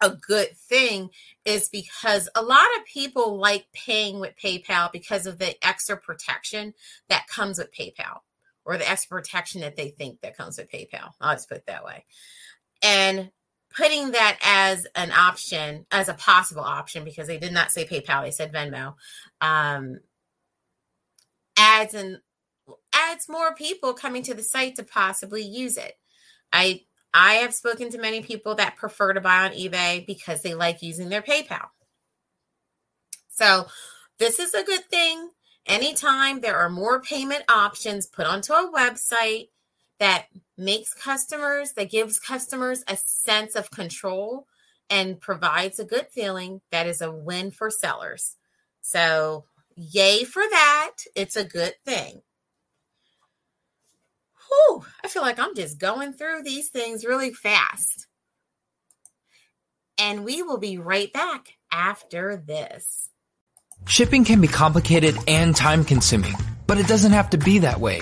a 0.00 0.10
good 0.10 0.56
thing 0.56 1.10
is 1.44 1.68
because 1.68 2.28
a 2.34 2.42
lot 2.42 2.66
of 2.78 2.84
people 2.84 3.38
like 3.38 3.66
paying 3.72 4.20
with 4.20 4.34
PayPal 4.36 4.90
because 4.92 5.26
of 5.26 5.38
the 5.38 5.54
extra 5.66 5.96
protection 5.96 6.74
that 7.08 7.28
comes 7.28 7.58
with 7.58 7.74
PayPal 7.74 8.18
or 8.64 8.76
the 8.76 8.88
extra 8.88 9.16
protection 9.16 9.60
that 9.62 9.76
they 9.76 9.90
think 9.90 10.20
that 10.20 10.36
comes 10.36 10.58
with 10.58 10.70
PayPal. 10.70 11.10
I'll 11.20 11.34
just 11.34 11.48
put 11.48 11.58
it 11.58 11.66
that 11.66 11.84
way. 11.84 12.04
And 12.82 13.30
putting 13.76 14.12
that 14.12 14.38
as 14.42 14.86
an 14.94 15.12
option, 15.12 15.86
as 15.90 16.08
a 16.08 16.14
possible 16.14 16.62
option, 16.62 17.04
because 17.04 17.26
they 17.26 17.38
did 17.38 17.52
not 17.52 17.72
say 17.72 17.84
PayPal, 17.84 18.22
they 18.22 18.30
said 18.30 18.52
Venmo, 18.52 18.94
um, 19.40 20.00
adds 21.58 21.94
and 21.94 22.18
adds 22.92 23.28
more 23.28 23.54
people 23.54 23.92
coming 23.94 24.22
to 24.22 24.34
the 24.34 24.42
site 24.42 24.76
to 24.76 24.82
possibly 24.82 25.42
use 25.42 25.76
it. 25.76 25.94
I 26.52 26.82
I 27.14 27.34
have 27.34 27.54
spoken 27.54 27.90
to 27.90 27.98
many 27.98 28.22
people 28.22 28.54
that 28.54 28.76
prefer 28.76 29.12
to 29.12 29.20
buy 29.20 29.44
on 29.44 29.52
eBay 29.52 30.06
because 30.06 30.42
they 30.42 30.54
like 30.54 30.82
using 30.82 31.08
their 31.08 31.22
PayPal. 31.22 31.68
So, 33.28 33.66
this 34.18 34.38
is 34.38 34.54
a 34.54 34.64
good 34.64 34.84
thing. 34.86 35.30
Anytime 35.66 36.40
there 36.40 36.56
are 36.56 36.70
more 36.70 37.00
payment 37.00 37.44
options 37.50 38.06
put 38.06 38.26
onto 38.26 38.52
a 38.52 38.70
website 38.72 39.48
that 40.00 40.26
makes 40.56 40.94
customers, 40.94 41.72
that 41.72 41.90
gives 41.90 42.18
customers 42.18 42.84
a 42.86 42.96
sense 42.96 43.54
of 43.54 43.70
control 43.70 44.46
and 44.90 45.20
provides 45.20 45.78
a 45.78 45.84
good 45.84 46.08
feeling, 46.10 46.60
that 46.70 46.86
is 46.86 47.00
a 47.00 47.10
win 47.10 47.50
for 47.50 47.70
sellers. 47.70 48.36
So, 48.80 49.44
yay 49.76 50.24
for 50.24 50.42
that. 50.42 50.96
It's 51.14 51.36
a 51.36 51.44
good 51.44 51.74
thing. 51.84 52.22
Whew, 54.48 54.84
I 55.02 55.08
feel 55.08 55.22
like 55.22 55.38
I'm 55.38 55.54
just 55.54 55.78
going 55.78 56.12
through 56.12 56.42
these 56.42 56.68
things 56.68 57.04
really 57.04 57.32
fast. 57.32 58.06
And 59.98 60.24
we 60.24 60.42
will 60.42 60.58
be 60.58 60.78
right 60.78 61.12
back 61.12 61.54
after 61.70 62.36
this. 62.36 63.08
Shipping 63.86 64.24
can 64.24 64.40
be 64.40 64.48
complicated 64.48 65.16
and 65.26 65.56
time 65.56 65.84
consuming, 65.84 66.34
but 66.72 66.80
it 66.80 66.88
doesn't 66.88 67.12
have 67.12 67.28
to 67.28 67.36
be 67.36 67.58
that 67.58 67.80
way. 67.80 68.00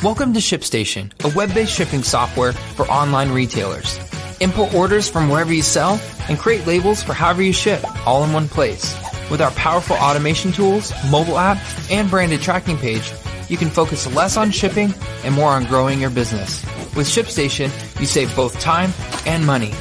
Welcome 0.00 0.34
to 0.34 0.38
ShipStation, 0.38 1.10
a 1.24 1.36
web 1.36 1.52
based 1.52 1.72
shipping 1.72 2.04
software 2.04 2.52
for 2.52 2.86
online 2.86 3.32
retailers. 3.32 3.98
Input 4.38 4.72
orders 4.72 5.10
from 5.10 5.28
wherever 5.28 5.52
you 5.52 5.62
sell 5.62 6.00
and 6.28 6.38
create 6.38 6.64
labels 6.64 7.02
for 7.02 7.12
however 7.12 7.42
you 7.42 7.52
ship 7.52 7.82
all 8.06 8.22
in 8.22 8.32
one 8.32 8.46
place. 8.46 8.96
With 9.32 9.40
our 9.40 9.50
powerful 9.50 9.96
automation 9.96 10.52
tools, 10.52 10.92
mobile 11.10 11.36
app, 11.36 11.58
and 11.90 12.08
branded 12.08 12.40
tracking 12.40 12.78
page, 12.78 13.12
you 13.48 13.56
can 13.56 13.68
focus 13.68 14.06
less 14.14 14.36
on 14.36 14.52
shipping 14.52 14.94
and 15.24 15.34
more 15.34 15.50
on 15.50 15.64
growing 15.64 16.00
your 16.00 16.10
business. 16.10 16.64
With 16.94 17.08
ShipStation, 17.08 17.68
you 17.98 18.06
save 18.06 18.36
both 18.36 18.60
time 18.60 18.92
and 19.26 19.44
money. 19.44 19.72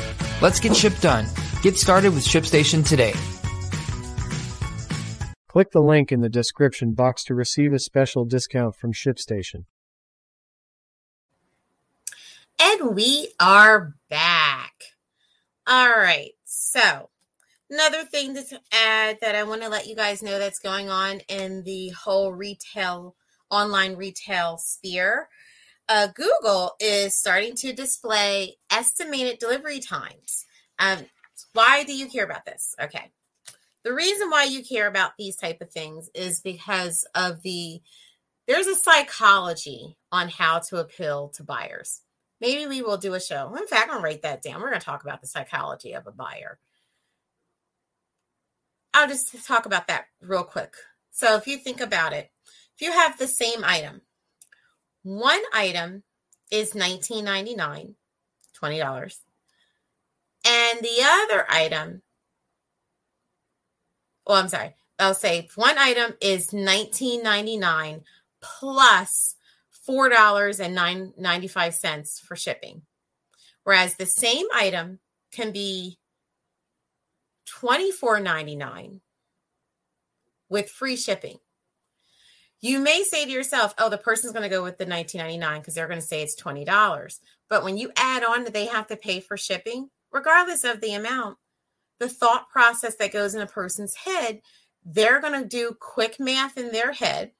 Let's 0.41 0.59
get 0.59 0.75
ship 0.75 0.97
done. 1.01 1.27
Get 1.61 1.77
started 1.77 2.15
with 2.15 2.25
ShipStation 2.25 2.83
today. 2.83 3.13
Click 5.53 5.69
the 5.69 5.81
link 5.81 6.11
in 6.11 6.21
the 6.21 6.29
description 6.29 6.93
box 6.93 7.23
to 7.23 7.35
receive 7.35 7.73
a 7.73 7.77
special 7.77 8.25
discount 8.25 8.75
from 8.75 8.91
ShipStation. 8.91 9.65
And 12.59 12.95
we 12.95 13.35
are 13.39 13.93
back. 14.09 14.73
All 15.67 15.89
right. 15.89 16.31
So, 16.43 17.11
another 17.69 18.03
thing 18.03 18.33
to 18.33 18.61
add 18.71 19.19
that 19.21 19.35
I 19.35 19.43
want 19.43 19.61
to 19.61 19.69
let 19.69 19.85
you 19.85 19.95
guys 19.95 20.23
know 20.23 20.39
that's 20.39 20.57
going 20.57 20.89
on 20.89 21.19
in 21.29 21.61
the 21.61 21.89
whole 21.89 22.33
retail 22.33 23.15
online 23.51 23.95
retail 23.95 24.57
sphere, 24.57 25.29
uh, 25.87 26.07
Google 26.15 26.71
is 26.79 27.15
starting 27.15 27.55
to 27.57 27.73
display 27.73 28.55
estimated 28.71 29.37
delivery 29.37 29.81
times. 29.81 30.47
Um, 30.79 31.05
why 31.51 31.83
do 31.83 31.95
you 31.95 32.07
care 32.07 32.25
about 32.25 32.45
this? 32.45 32.73
Okay. 32.81 33.11
The 33.83 33.93
reason 33.93 34.29
why 34.29 34.45
you 34.45 34.63
care 34.63 34.87
about 34.87 35.17
these 35.17 35.35
type 35.35 35.61
of 35.61 35.71
things 35.71 36.09
is 36.13 36.41
because 36.41 37.05
of 37.15 37.41
the 37.41 37.81
there's 38.47 38.67
a 38.67 38.75
psychology 38.75 39.97
on 40.11 40.27
how 40.29 40.59
to 40.59 40.77
appeal 40.77 41.29
to 41.35 41.43
buyers. 41.43 42.01
Maybe 42.41 42.67
we 42.67 42.81
will 42.81 42.97
do 42.97 43.13
a 43.13 43.21
show. 43.21 43.55
In 43.55 43.67
fact, 43.67 43.83
I'm 43.89 43.95
gonna 43.95 44.03
write 44.03 44.23
that 44.23 44.41
down. 44.41 44.61
We're 44.61 44.69
gonna 44.69 44.81
talk 44.81 45.03
about 45.03 45.21
the 45.21 45.27
psychology 45.27 45.93
of 45.93 46.07
a 46.07 46.11
buyer. 46.11 46.59
I'll 48.93 49.07
just 49.07 49.45
talk 49.45 49.65
about 49.65 49.87
that 49.87 50.05
real 50.21 50.43
quick. 50.43 50.73
So 51.11 51.35
if 51.35 51.47
you 51.47 51.57
think 51.57 51.79
about 51.79 52.13
it, 52.13 52.31
if 52.75 52.81
you 52.81 52.91
have 52.91 53.17
the 53.17 53.27
same 53.27 53.63
item, 53.63 54.01
one 55.03 55.41
item 55.53 56.03
is 56.51 56.73
$19.99, 56.73 57.95
$20. 58.61 59.19
And 60.45 60.79
the 60.81 61.01
other 61.03 61.45
item, 61.49 62.01
oh, 64.27 64.35
I'm 64.35 64.47
sorry. 64.47 64.75
I'll 64.99 65.13
say 65.13 65.49
one 65.55 65.77
item 65.77 66.13
is 66.21 66.51
$19.99 66.51 68.03
plus 68.41 69.35
$4.95 69.87 72.21
for 72.21 72.35
shipping. 72.35 72.83
Whereas 73.63 73.95
the 73.95 74.05
same 74.05 74.45
item 74.53 74.99
can 75.31 75.51
be 75.51 75.97
$24.99 77.61 78.99
with 80.49 80.69
free 80.69 80.95
shipping. 80.95 81.37
You 82.61 82.79
may 82.79 83.03
say 83.03 83.25
to 83.25 83.31
yourself, 83.31 83.73
oh, 83.77 83.89
the 83.89 83.97
person's 83.97 84.31
going 84.31 84.43
to 84.43 84.49
go 84.49 84.63
with 84.63 84.77
the 84.77 84.85
19.99 84.85 85.59
because 85.59 85.73
they're 85.73 85.87
going 85.87 85.99
to 85.99 86.05
say 86.05 86.21
it's 86.21 86.41
$20. 86.41 87.19
But 87.49 87.63
when 87.63 87.77
you 87.77 87.91
add 87.97 88.23
on 88.23 88.45
that 88.45 88.53
they 88.53 88.67
have 88.67 88.87
to 88.87 88.95
pay 88.95 89.19
for 89.19 89.35
shipping, 89.35 89.89
regardless 90.11 90.63
of 90.63 90.79
the 90.79 90.93
amount, 90.93 91.37
the 92.03 92.09
thought 92.09 92.49
process 92.49 92.95
that 92.97 93.13
goes 93.13 93.33
in 93.33 93.41
a 93.41 93.47
person's 93.47 93.95
head, 93.95 94.41
they're 94.85 95.21
going 95.21 95.41
to 95.41 95.47
do 95.47 95.75
quick 95.79 96.19
math 96.19 96.57
in 96.57 96.71
their 96.71 96.91
head 96.91 97.31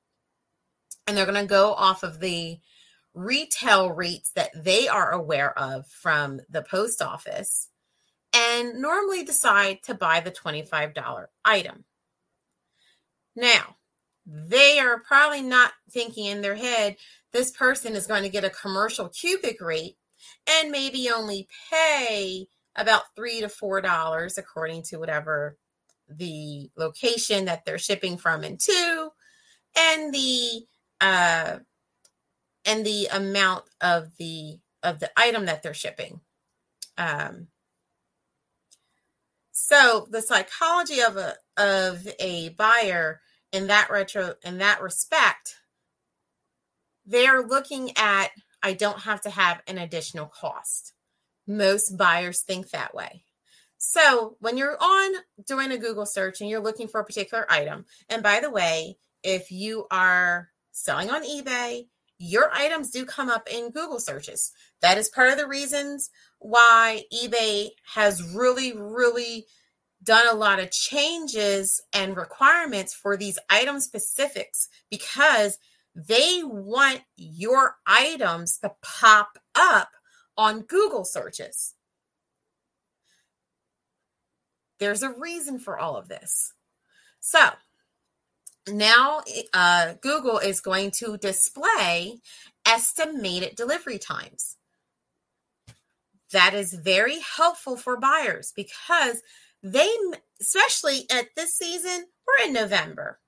and 1.05 1.17
they're 1.17 1.25
going 1.25 1.41
to 1.41 1.45
go 1.45 1.73
off 1.73 2.03
of 2.03 2.21
the 2.21 2.57
retail 3.13 3.91
rates 3.91 4.31
that 4.31 4.51
they 4.55 4.87
are 4.87 5.11
aware 5.11 5.57
of 5.59 5.85
from 5.87 6.39
the 6.49 6.61
post 6.61 7.01
office 7.01 7.69
and 8.33 8.81
normally 8.81 9.25
decide 9.25 9.83
to 9.83 9.93
buy 9.93 10.21
the 10.21 10.31
$25 10.31 11.25
item. 11.43 11.83
Now, 13.35 13.75
they 14.25 14.79
are 14.79 14.99
probably 14.99 15.41
not 15.41 15.73
thinking 15.91 16.27
in 16.27 16.41
their 16.41 16.55
head 16.55 16.95
this 17.33 17.51
person 17.51 17.95
is 17.95 18.07
going 18.07 18.23
to 18.23 18.29
get 18.29 18.45
a 18.45 18.49
commercial 18.49 19.09
cubic 19.09 19.59
rate 19.59 19.97
and 20.47 20.71
maybe 20.71 21.09
only 21.09 21.49
pay 21.69 22.47
about 22.75 23.03
three 23.15 23.41
to 23.41 23.49
four 23.49 23.81
dollars 23.81 24.37
according 24.37 24.83
to 24.83 24.97
whatever 24.97 25.57
the 26.09 26.69
location 26.77 27.45
that 27.45 27.65
they're 27.65 27.77
shipping 27.77 28.17
from 28.17 28.43
and 28.43 28.59
to 28.59 29.09
and 29.77 30.13
the 30.13 30.65
uh 31.01 31.57
and 32.65 32.85
the 32.85 33.07
amount 33.07 33.65
of 33.81 34.11
the 34.17 34.57
of 34.81 34.99
the 34.99 35.11
item 35.17 35.45
that 35.45 35.63
they're 35.63 35.73
shipping. 35.73 36.21
Um 36.97 37.47
so 39.53 40.07
the 40.09 40.21
psychology 40.21 40.99
of 41.01 41.15
a 41.15 41.35
of 41.57 42.07
a 42.19 42.49
buyer 42.49 43.21
in 43.51 43.67
that 43.67 43.89
retro 43.89 44.33
in 44.43 44.57
that 44.57 44.81
respect 44.81 45.55
they're 47.05 47.43
looking 47.43 47.91
at 47.95 48.31
i 48.63 48.73
don't 48.73 49.01
have 49.01 49.21
to 49.21 49.29
have 49.29 49.61
an 49.67 49.77
additional 49.77 50.25
cost 50.25 50.93
most 51.47 51.97
buyers 51.97 52.41
think 52.41 52.69
that 52.69 52.93
way. 52.93 53.23
So 53.77 54.37
when 54.39 54.55
you're 54.57 54.77
on 54.79 55.13
doing 55.45 55.71
a 55.71 55.77
google 55.77 56.05
search 56.05 56.39
and 56.39 56.49
you're 56.49 56.63
looking 56.63 56.87
for 56.87 57.01
a 57.01 57.05
particular 57.05 57.45
item 57.49 57.85
and 58.09 58.23
by 58.23 58.39
the 58.39 58.49
way 58.49 58.97
if 59.23 59.51
you 59.51 59.87
are 59.91 60.49
selling 60.71 61.09
on 61.09 61.23
ebay 61.23 61.87
your 62.17 62.49
items 62.53 62.91
do 62.91 63.03
come 63.05 63.29
up 63.29 63.49
in 63.51 63.71
google 63.71 63.99
searches. 63.99 64.53
That 64.81 64.97
is 64.97 65.09
part 65.09 65.31
of 65.31 65.37
the 65.37 65.47
reasons 65.47 66.09
why 66.39 67.03
ebay 67.13 67.71
has 67.93 68.23
really 68.33 68.71
really 68.73 69.47
done 70.01 70.27
a 70.29 70.35
lot 70.35 70.59
of 70.59 70.71
changes 70.71 71.81
and 71.91 72.15
requirements 72.15 72.93
for 72.93 73.17
these 73.17 73.39
item 73.49 73.81
specifics 73.81 74.69
because 74.89 75.57
they 75.93 76.41
want 76.43 77.01
your 77.17 77.75
items 77.85 78.57
to 78.59 78.71
pop 78.81 79.37
up 79.55 79.89
on 80.37 80.61
Google 80.61 81.05
searches. 81.05 81.75
There's 84.79 85.03
a 85.03 85.13
reason 85.13 85.59
for 85.59 85.77
all 85.77 85.95
of 85.95 86.09
this. 86.09 86.53
So 87.19 87.49
now 88.67 89.21
uh, 89.53 89.93
Google 90.01 90.39
is 90.39 90.59
going 90.59 90.91
to 90.99 91.17
display 91.17 92.19
estimated 92.65 93.55
delivery 93.55 93.99
times. 93.99 94.57
That 96.31 96.53
is 96.53 96.73
very 96.73 97.19
helpful 97.37 97.77
for 97.77 97.99
buyers 97.99 98.51
because 98.55 99.21
they, 99.61 99.89
especially 100.41 101.05
at 101.11 101.27
this 101.35 101.55
season, 101.55 102.07
we're 102.27 102.47
in 102.47 102.53
November 102.53 103.19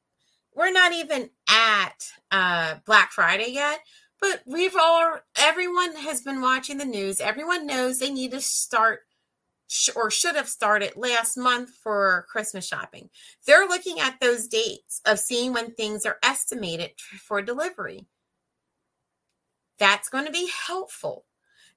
we're 0.56 0.72
not 0.72 0.94
even 0.94 1.30
at 1.50 2.12
uh, 2.32 2.76
Black 2.86 3.12
Friday 3.12 3.52
yet, 3.52 3.80
but 4.26 4.42
we've 4.48 4.76
all 4.76 5.20
everyone 5.38 5.96
has 5.98 6.22
been 6.22 6.42
watching 6.42 6.80
the 6.80 6.86
news. 6.86 7.22
Everyone 7.22 7.68
knows 7.68 8.00
they 8.00 8.12
need 8.12 8.32
to 8.32 8.42
start 8.42 9.02
or 9.96 10.10
should 10.10 10.36
have 10.36 10.50
started 10.50 10.94
last 10.96 11.38
month 11.38 11.70
for 11.84 12.26
Christmas 12.30 12.68
shopping. 12.68 13.10
They're 13.46 13.68
looking 13.68 14.00
at 14.00 14.20
those 14.20 14.48
dates 14.48 15.02
of 15.06 15.20
seeing 15.20 15.54
when 15.54 15.72
things 15.72 16.06
are 16.06 16.18
estimated 16.24 16.92
for 16.98 17.42
delivery. 17.42 18.08
That's 19.78 20.10
going 20.10 20.26
to 20.26 20.32
be 20.32 20.50
helpful. 20.68 21.26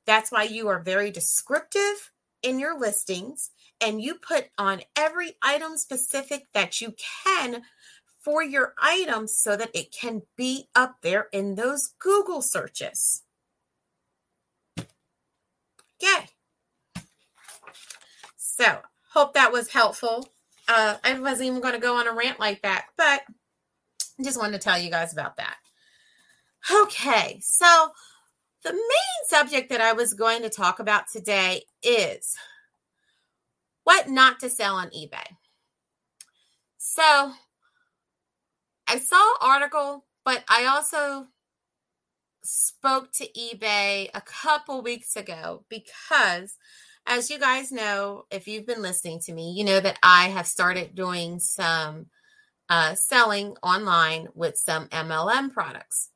That's 0.07 0.33
why 0.33 0.44
you 0.44 0.68
are 0.68 0.81
very 0.81 1.11
descriptive 1.11 2.12
in 2.42 2.59
your 2.59 2.79
listings 2.79 3.51
and 3.81 4.01
you 4.01 4.14
put 4.14 4.46
on 4.57 4.83
every 4.96 5.35
item 5.42 5.77
specific 5.77 6.46
that 6.55 6.81
you 6.81 6.94
can 7.25 7.62
for 8.18 8.42
your 8.42 8.74
items 8.83 9.37
so 9.37 9.57
that 9.57 9.70
it 9.74 9.92
can 9.92 10.22
be 10.37 10.68
up 10.74 10.96
there 11.02 11.28
in 11.33 11.54
those 11.54 11.94
Google 11.98 12.42
searches. 12.42 13.22
Okay. 14.78 16.28
So, 18.37 18.81
hope 19.12 19.35
that 19.35 19.52
was 19.52 19.72
helpful. 19.72 20.28
Uh, 20.68 20.96
I 21.02 21.18
wasn't 21.18 21.48
even 21.48 21.61
going 21.61 21.74
to 21.74 21.81
go 21.81 21.96
on 21.96 22.09
a 22.09 22.12
rant 22.12 22.38
like 22.38 22.62
that, 22.62 22.87
but 22.96 23.22
I 24.18 24.22
just 24.22 24.38
wanted 24.38 24.52
to 24.52 24.59
tell 24.59 24.78
you 24.78 24.90
guys 24.90 25.12
about 25.12 25.37
that. 25.37 25.57
Okay, 26.70 27.38
so 27.40 27.90
the 28.64 28.72
main 28.72 29.28
subject 29.28 29.70
that 29.70 29.81
I 29.81 29.92
was 29.92 30.12
going 30.12 30.42
to 30.42 30.50
talk 30.50 30.81
about 30.81 31.04
today 31.11 31.62
is 31.83 32.35
what 33.85 34.09
not 34.09 34.40
to 34.40 34.50
sell 34.50 34.74
on 34.74 34.88
eBay. 34.90 35.37
So, 36.76 37.33
I 38.88 38.98
saw 38.98 39.35
article, 39.42 40.07
but 40.24 40.44
I 40.48 40.64
also 40.64 41.29
spoke 42.42 43.12
to 43.12 43.29
eBay 43.38 44.09
a 44.14 44.22
couple 44.22 44.83
weeks 44.83 45.14
ago 45.14 45.64
because, 45.68 46.57
as 47.07 47.29
you 47.29 47.38
guys 47.38 47.70
know, 47.70 48.24
if 48.31 48.48
you've 48.48 48.66
been 48.66 48.81
listening 48.81 49.20
to 49.20 49.33
me, 49.35 49.53
you 49.53 49.64
know 49.64 49.79
that 49.81 49.98
I 50.03 50.29
have 50.29 50.46
started 50.46 50.94
doing 50.94 51.38
some 51.38 52.07
uh, 52.70 52.94
selling 52.94 53.57
online 53.62 54.29
with 54.35 54.57
some 54.57 54.87
MLM 54.88 55.53
products. 55.53 56.11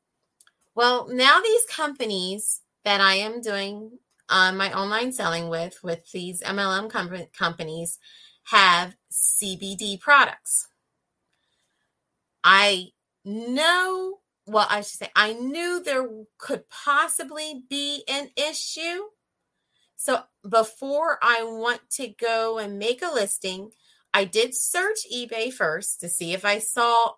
Well, 0.75 1.07
now 1.11 1.39
these 1.41 1.65
companies 1.65 2.61
that 2.83 3.01
I 3.01 3.15
am 3.15 3.41
doing 3.41 3.99
uh, 4.29 4.51
my 4.51 4.73
online 4.73 5.11
selling 5.11 5.49
with, 5.49 5.83
with 5.83 6.09
these 6.11 6.41
MLM 6.41 6.89
com- 6.89 7.27
companies, 7.37 7.99
have 8.45 8.95
CBD 9.11 9.99
products. 9.99 10.67
I 12.43 12.89
know, 13.23 14.19
well, 14.45 14.67
I 14.69 14.81
should 14.81 14.99
say, 14.99 15.09
I 15.15 15.33
knew 15.33 15.81
there 15.81 16.07
could 16.37 16.69
possibly 16.69 17.63
be 17.69 18.03
an 18.07 18.29
issue. 18.35 19.03
So 19.95 20.23
before 20.47 21.17
I 21.21 21.43
want 21.43 21.89
to 21.91 22.07
go 22.09 22.57
and 22.57 22.77
make 22.77 23.01
a 23.01 23.13
listing, 23.13 23.71
I 24.13 24.25
did 24.25 24.53
search 24.53 24.99
eBay 25.13 25.51
first 25.51 26.01
to 26.01 26.09
see 26.09 26.33
if 26.33 26.45
I 26.45 26.59
saw 26.59 27.13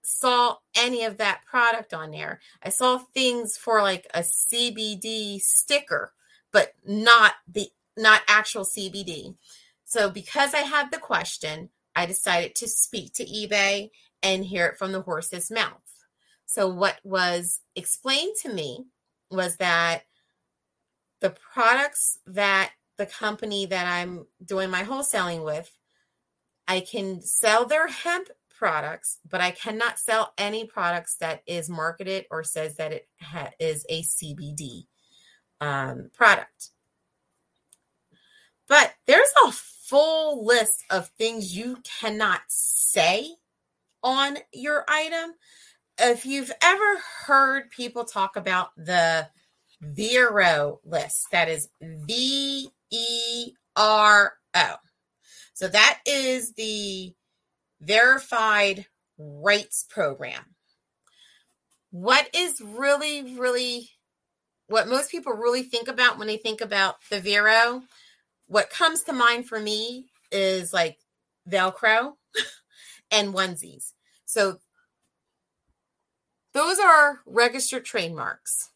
saw 0.00 0.56
any 0.74 1.04
of 1.04 1.18
that 1.18 1.44
product 1.44 1.92
on 1.92 2.10
there. 2.10 2.40
I 2.62 2.70
saw 2.70 2.98
things 2.98 3.56
for 3.58 3.82
like 3.82 4.06
a 4.14 4.20
CBD 4.20 5.40
sticker, 5.40 6.12
but 6.52 6.72
not 6.86 7.34
the 7.46 7.70
not 7.96 8.22
actual 8.28 8.64
CBD. 8.64 9.36
So 9.84 10.10
because 10.10 10.54
I 10.54 10.58
had 10.60 10.90
the 10.90 10.98
question, 10.98 11.70
I 11.94 12.06
decided 12.06 12.54
to 12.56 12.68
speak 12.68 13.12
to 13.14 13.24
eBay 13.24 13.90
and 14.22 14.44
hear 14.44 14.66
it 14.66 14.76
from 14.78 14.92
the 14.92 15.02
horse's 15.02 15.50
mouth. 15.50 15.82
So, 16.46 16.68
what 16.68 16.98
was 17.04 17.60
explained 17.76 18.36
to 18.42 18.52
me 18.52 18.86
was 19.30 19.56
that 19.56 20.02
the 21.20 21.30
products 21.30 22.18
that 22.26 22.72
the 22.96 23.06
company 23.06 23.66
that 23.66 23.86
I'm 23.86 24.26
doing 24.44 24.70
my 24.70 24.82
wholesaling 24.82 25.44
with, 25.44 25.70
I 26.66 26.80
can 26.80 27.22
sell 27.22 27.64
their 27.64 27.86
hemp 27.86 28.28
products, 28.58 29.18
but 29.28 29.40
I 29.40 29.52
cannot 29.52 29.98
sell 29.98 30.32
any 30.36 30.66
products 30.66 31.16
that 31.20 31.42
is 31.46 31.68
marketed 31.70 32.26
or 32.30 32.42
says 32.42 32.76
that 32.76 32.92
it 32.92 33.08
ha- 33.22 33.52
is 33.60 33.86
a 33.88 34.02
CBD 34.02 34.86
um, 35.60 36.10
product. 36.12 36.70
But 38.68 38.94
there's 39.06 39.32
a 39.46 39.52
full 39.52 40.44
list 40.44 40.84
of 40.90 41.08
things 41.08 41.56
you 41.56 41.78
cannot 42.00 42.40
say 42.48 43.36
on 44.08 44.38
your 44.54 44.84
item. 44.88 45.34
If 45.98 46.24
you've 46.24 46.52
ever 46.62 46.98
heard 47.26 47.70
people 47.70 48.04
talk 48.04 48.36
about 48.36 48.70
the 48.76 49.28
Vero 49.82 50.80
list, 50.84 51.26
that 51.30 51.48
is 51.48 51.68
V 51.80 52.70
E 52.90 53.52
R 53.76 54.32
O. 54.54 54.74
So 55.52 55.68
that 55.68 56.00
is 56.06 56.54
the 56.54 57.12
verified 57.80 58.86
rights 59.18 59.84
program. 59.90 60.56
What 61.90 62.28
is 62.34 62.60
really, 62.60 63.36
really, 63.36 63.90
what 64.68 64.88
most 64.88 65.10
people 65.10 65.32
really 65.32 65.62
think 65.62 65.86
about 65.88 66.18
when 66.18 66.28
they 66.28 66.38
think 66.38 66.60
about 66.60 66.96
the 67.10 67.20
Vero, 67.20 67.82
what 68.46 68.70
comes 68.70 69.02
to 69.04 69.12
mind 69.12 69.46
for 69.46 69.60
me 69.60 70.06
is 70.32 70.72
like 70.72 70.98
Velcro 71.48 72.12
and 73.10 73.34
onesies. 73.34 73.92
So 74.28 74.58
those 76.52 76.78
are 76.78 77.22
registered 77.24 77.86
trademarks. 77.86 78.70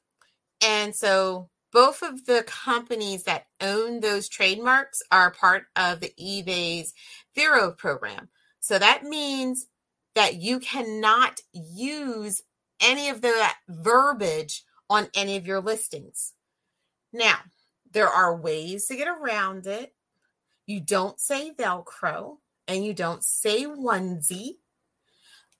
And 0.64 0.96
so 0.96 1.50
both 1.72 2.02
of 2.02 2.24
the 2.24 2.42
companies 2.46 3.24
that 3.24 3.48
own 3.60 4.00
those 4.00 4.30
trademarks 4.30 5.02
are 5.10 5.30
part 5.30 5.64
of 5.76 6.00
the 6.00 6.12
eBay's 6.18 6.94
Vero 7.34 7.70
program. 7.70 8.30
So 8.60 8.78
that 8.78 9.04
means 9.04 9.66
that 10.14 10.36
you 10.36 10.58
cannot 10.58 11.40
use 11.52 12.42
any 12.80 13.10
of 13.10 13.20
that 13.20 13.58
verbiage 13.68 14.64
on 14.88 15.08
any 15.14 15.36
of 15.36 15.46
your 15.46 15.60
listings. 15.60 16.32
Now, 17.12 17.36
there 17.90 18.08
are 18.08 18.34
ways 18.34 18.86
to 18.86 18.96
get 18.96 19.08
around 19.08 19.66
it. 19.66 19.94
You 20.66 20.80
don't 20.80 21.20
say 21.20 21.52
Velcro 21.52 22.38
and 22.66 22.86
you 22.86 22.94
don't 22.94 23.22
say 23.22 23.66
onesie. 23.66 24.56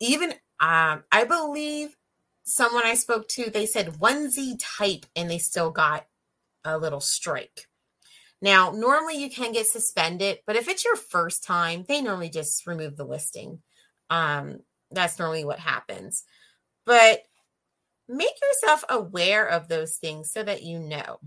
Even 0.02 0.32
um, 0.58 1.04
I 1.12 1.24
believe 1.24 1.96
someone 2.42 2.84
I 2.84 2.94
spoke 2.94 3.28
to, 3.28 3.50
they 3.50 3.66
said 3.66 4.00
onesie 4.00 4.60
type 4.60 5.06
and 5.14 5.30
they 5.30 5.38
still 5.38 5.70
got 5.70 6.06
a 6.64 6.76
little 6.76 7.00
strike. 7.00 7.68
Now, 8.40 8.72
normally 8.72 9.16
you 9.16 9.30
can 9.30 9.52
get 9.52 9.68
suspended, 9.68 10.40
but 10.44 10.56
if 10.56 10.66
it's 10.66 10.84
your 10.84 10.96
first 10.96 11.44
time, 11.44 11.84
they 11.86 12.02
normally 12.02 12.30
just 12.30 12.66
remove 12.66 12.96
the 12.96 13.04
listing. 13.04 13.62
Um, 14.10 14.58
that's 14.90 15.20
normally 15.20 15.44
what 15.44 15.60
happens. 15.60 16.24
But 16.84 17.22
make 18.08 18.34
yourself 18.42 18.84
aware 18.88 19.46
of 19.46 19.68
those 19.68 19.94
things 19.96 20.32
so 20.32 20.42
that 20.42 20.64
you 20.64 20.80
know. 20.80 21.20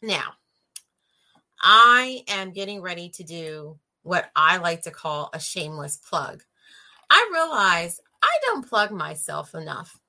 Now, 0.00 0.34
I 1.60 2.22
am 2.28 2.52
getting 2.52 2.80
ready 2.80 3.08
to 3.16 3.24
do 3.24 3.80
what 4.02 4.30
I 4.36 4.58
like 4.58 4.82
to 4.82 4.92
call 4.92 5.30
a 5.32 5.40
shameless 5.40 5.96
plug. 5.96 6.44
I 7.10 7.28
realize 7.32 8.00
I 8.22 8.38
don't 8.44 8.68
plug 8.68 8.90
myself 8.90 9.54
enough. 9.54 10.00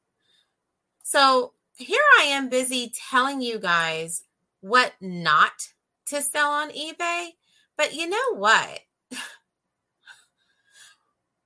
So 1.04 1.54
here 1.76 2.02
I 2.20 2.24
am 2.24 2.50
busy 2.50 2.92
telling 3.10 3.42
you 3.42 3.60
guys 3.60 4.24
what 4.62 4.94
not 5.00 5.70
to 6.08 6.22
sell 6.22 6.52
on 6.52 6.72
eBay. 6.72 7.30
But 7.78 7.94
you 7.94 8.10
know 8.10 8.36
what? 8.36 8.80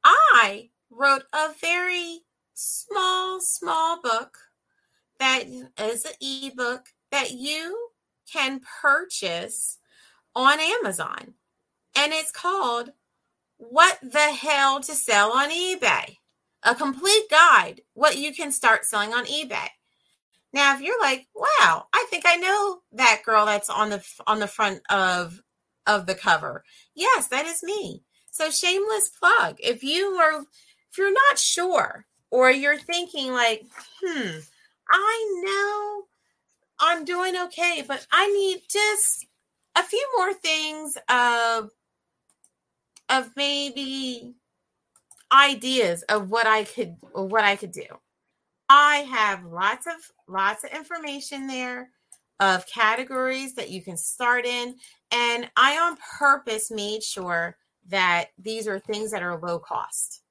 I 0.03 0.69
wrote 0.89 1.23
a 1.33 1.49
very 1.59 2.21
small, 2.53 3.39
small 3.41 4.01
book 4.01 4.37
that 5.19 5.43
is 5.77 6.05
an 6.05 6.13
ebook 6.21 6.87
that 7.11 7.31
you 7.31 7.89
can 8.31 8.61
purchase 8.81 9.77
on 10.35 10.59
Amazon. 10.59 11.33
And 11.95 12.13
it's 12.13 12.31
called 12.31 12.91
What 13.69 13.99
the 14.01 14.33
Hell 14.33 14.81
to 14.81 14.95
Sell 14.95 15.31
on 15.33 15.51
eBay. 15.51 16.17
A 16.63 16.73
complete 16.73 17.29
guide 17.29 17.81
what 17.93 18.17
you 18.17 18.33
can 18.33 18.51
start 18.51 18.85
selling 18.85 19.13
on 19.13 19.25
eBay. 19.25 19.67
Now, 20.51 20.73
if 20.73 20.81
you're 20.81 20.99
like, 20.99 21.27
"Wow, 21.35 21.87
I 21.93 22.07
think 22.09 22.25
I 22.25 22.37
know 22.37 22.81
that 22.91 23.21
girl 23.23 23.45
that's 23.45 23.69
on 23.69 23.89
the 23.91 24.03
on 24.25 24.39
the 24.39 24.47
front 24.47 24.81
of 24.89 25.43
of 25.85 26.07
the 26.07 26.15
cover." 26.15 26.63
Yes, 26.95 27.27
that 27.27 27.45
is 27.45 27.61
me. 27.61 28.03
So 28.31 28.49
shameless 28.49 29.09
plug. 29.09 29.57
If 29.59 29.83
you 29.83 30.15
are 30.15 30.41
if 30.41 30.97
you're 30.97 31.13
not 31.13 31.37
sure 31.37 32.07
or 32.31 32.49
you're 32.49 32.79
thinking 32.79 33.31
like, 33.31 33.63
"Hmm, 34.01 34.39
I 34.89 35.41
know 35.43 36.07
I'm 36.79 37.05
doing 37.05 37.37
okay, 37.37 37.83
but 37.87 38.07
I 38.11 38.25
need 38.27 38.63
just 38.67 39.27
a 39.75 39.83
few 39.83 40.05
more 40.17 40.33
things 40.33 40.97
of 41.07 41.69
of 43.11 43.29
maybe 43.35 44.33
ideas 45.31 46.03
of 46.03 46.29
what 46.29 46.47
I 46.47 46.63
could 46.63 46.95
what 47.13 47.43
I 47.43 47.55
could 47.55 47.71
do. 47.71 47.85
I 48.69 48.99
have 49.11 49.43
lots 49.43 49.85
of 49.85 49.93
lots 50.27 50.63
of 50.63 50.71
information 50.71 51.45
there 51.45 51.89
of 52.39 52.65
categories 52.65 53.53
that 53.55 53.69
you 53.69 53.83
can 53.83 53.97
start 53.97 54.45
in 54.45 54.75
and 55.11 55.49
I 55.55 55.77
on 55.77 55.97
purpose 56.19 56.71
made 56.71 57.03
sure 57.03 57.57
that 57.89 58.29
these 58.39 58.67
are 58.67 58.79
things 58.79 59.11
that 59.11 59.21
are 59.21 59.39
low 59.39 59.59
cost. 59.59 60.21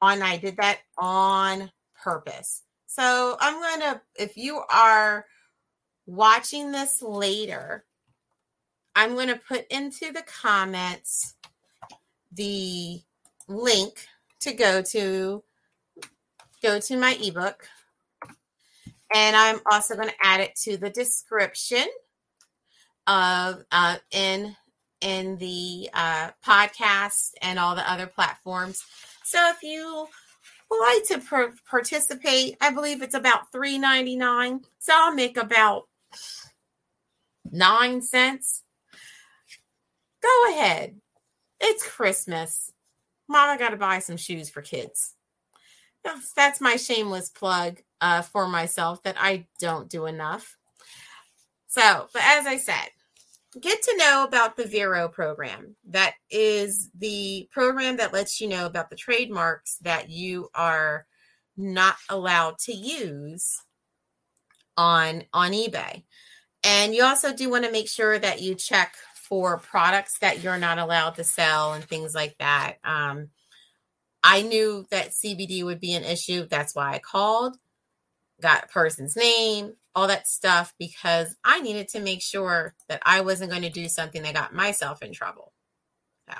And 0.00 0.22
I 0.24 0.36
did 0.36 0.56
that 0.56 0.78
on 0.98 1.70
purpose. 2.02 2.62
So 2.86 3.36
I'm 3.38 3.60
going 3.60 3.80
to 3.92 4.00
if 4.16 4.36
you 4.36 4.62
are 4.70 5.26
watching 6.06 6.72
this 6.72 7.00
later, 7.02 7.84
I'm 8.94 9.14
going 9.14 9.28
to 9.28 9.40
put 9.48 9.66
into 9.68 10.12
the 10.12 10.22
comments 10.22 11.34
the 12.34 13.00
link 13.48 14.06
to 14.40 14.52
go 14.52 14.82
to 14.82 15.42
go 16.62 16.80
to 16.80 16.96
my 16.96 17.16
ebook. 17.22 17.68
And 19.14 19.36
i'm 19.36 19.60
also 19.70 19.94
going 19.94 20.08
to 20.08 20.14
add 20.22 20.40
it 20.40 20.54
to 20.62 20.76
the 20.76 20.90
description 20.90 21.86
of 23.06 23.64
uh, 23.70 23.96
in 24.10 24.56
in 25.00 25.36
the 25.38 25.90
uh, 25.92 26.30
podcast 26.46 27.32
and 27.42 27.58
all 27.58 27.74
the 27.74 27.90
other 27.90 28.06
platforms. 28.06 28.84
So 29.24 29.50
if 29.50 29.62
you 29.62 30.06
would 30.70 30.80
like 30.80 31.04
to 31.08 31.18
per- 31.18 31.54
participate 31.68 32.56
i 32.62 32.70
believe 32.70 33.02
it's 33.02 33.14
about 33.14 33.52
3.99 33.52 34.64
so 34.78 34.92
i'll 34.96 35.14
make 35.14 35.36
about 35.36 35.86
nine 37.52 38.00
cents. 38.02 38.62
Go 40.22 40.50
ahead 40.50 41.01
it's 41.62 41.88
Christmas. 41.88 42.72
Mama 43.28 43.58
got 43.58 43.70
to 43.70 43.76
buy 43.76 44.00
some 44.00 44.16
shoes 44.16 44.50
for 44.50 44.60
kids. 44.60 45.14
That's 46.36 46.60
my 46.60 46.76
shameless 46.76 47.30
plug 47.30 47.80
uh, 48.00 48.22
for 48.22 48.48
myself 48.48 49.02
that 49.04 49.16
I 49.18 49.46
don't 49.60 49.88
do 49.88 50.06
enough. 50.06 50.56
So, 51.68 52.08
but 52.12 52.22
as 52.22 52.46
I 52.46 52.56
said, 52.56 52.88
get 53.60 53.80
to 53.82 53.96
know 53.96 54.24
about 54.24 54.56
the 54.56 54.66
Vero 54.66 55.08
program. 55.08 55.76
That 55.88 56.14
is 56.30 56.90
the 56.98 57.48
program 57.52 57.96
that 57.98 58.12
lets 58.12 58.40
you 58.40 58.48
know 58.48 58.66
about 58.66 58.90
the 58.90 58.96
trademarks 58.96 59.76
that 59.82 60.10
you 60.10 60.50
are 60.54 61.06
not 61.56 61.96
allowed 62.08 62.58
to 62.58 62.72
use 62.72 63.62
on 64.76 65.22
on 65.32 65.52
eBay. 65.52 66.02
And 66.64 66.94
you 66.94 67.04
also 67.04 67.34
do 67.34 67.50
want 67.50 67.64
to 67.64 67.72
make 67.72 67.88
sure 67.88 68.18
that 68.18 68.40
you 68.40 68.54
check 68.54 68.94
for 69.32 69.56
products 69.56 70.18
that 70.18 70.42
you're 70.42 70.58
not 70.58 70.76
allowed 70.76 71.14
to 71.14 71.24
sell 71.24 71.72
and 71.72 71.82
things 71.82 72.14
like 72.14 72.36
that. 72.38 72.74
Um, 72.84 73.30
I 74.22 74.42
knew 74.42 74.84
that 74.90 75.12
CBD 75.12 75.64
would 75.64 75.80
be 75.80 75.94
an 75.94 76.04
issue. 76.04 76.46
That's 76.46 76.74
why 76.74 76.92
I 76.92 76.98
called, 76.98 77.56
got 78.42 78.64
a 78.64 78.66
person's 78.66 79.16
name, 79.16 79.72
all 79.94 80.06
that 80.08 80.28
stuff, 80.28 80.74
because 80.78 81.34
I 81.42 81.62
needed 81.62 81.88
to 81.88 82.00
make 82.00 82.20
sure 82.20 82.74
that 82.90 83.00
I 83.06 83.22
wasn't 83.22 83.48
going 83.48 83.62
to 83.62 83.70
do 83.70 83.88
something 83.88 84.22
that 84.22 84.34
got 84.34 84.54
myself 84.54 85.02
in 85.02 85.14
trouble. 85.14 85.54
So 86.28 86.36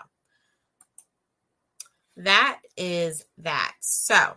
that 2.18 2.58
is 2.76 3.24
that. 3.38 3.72
So, 3.80 4.34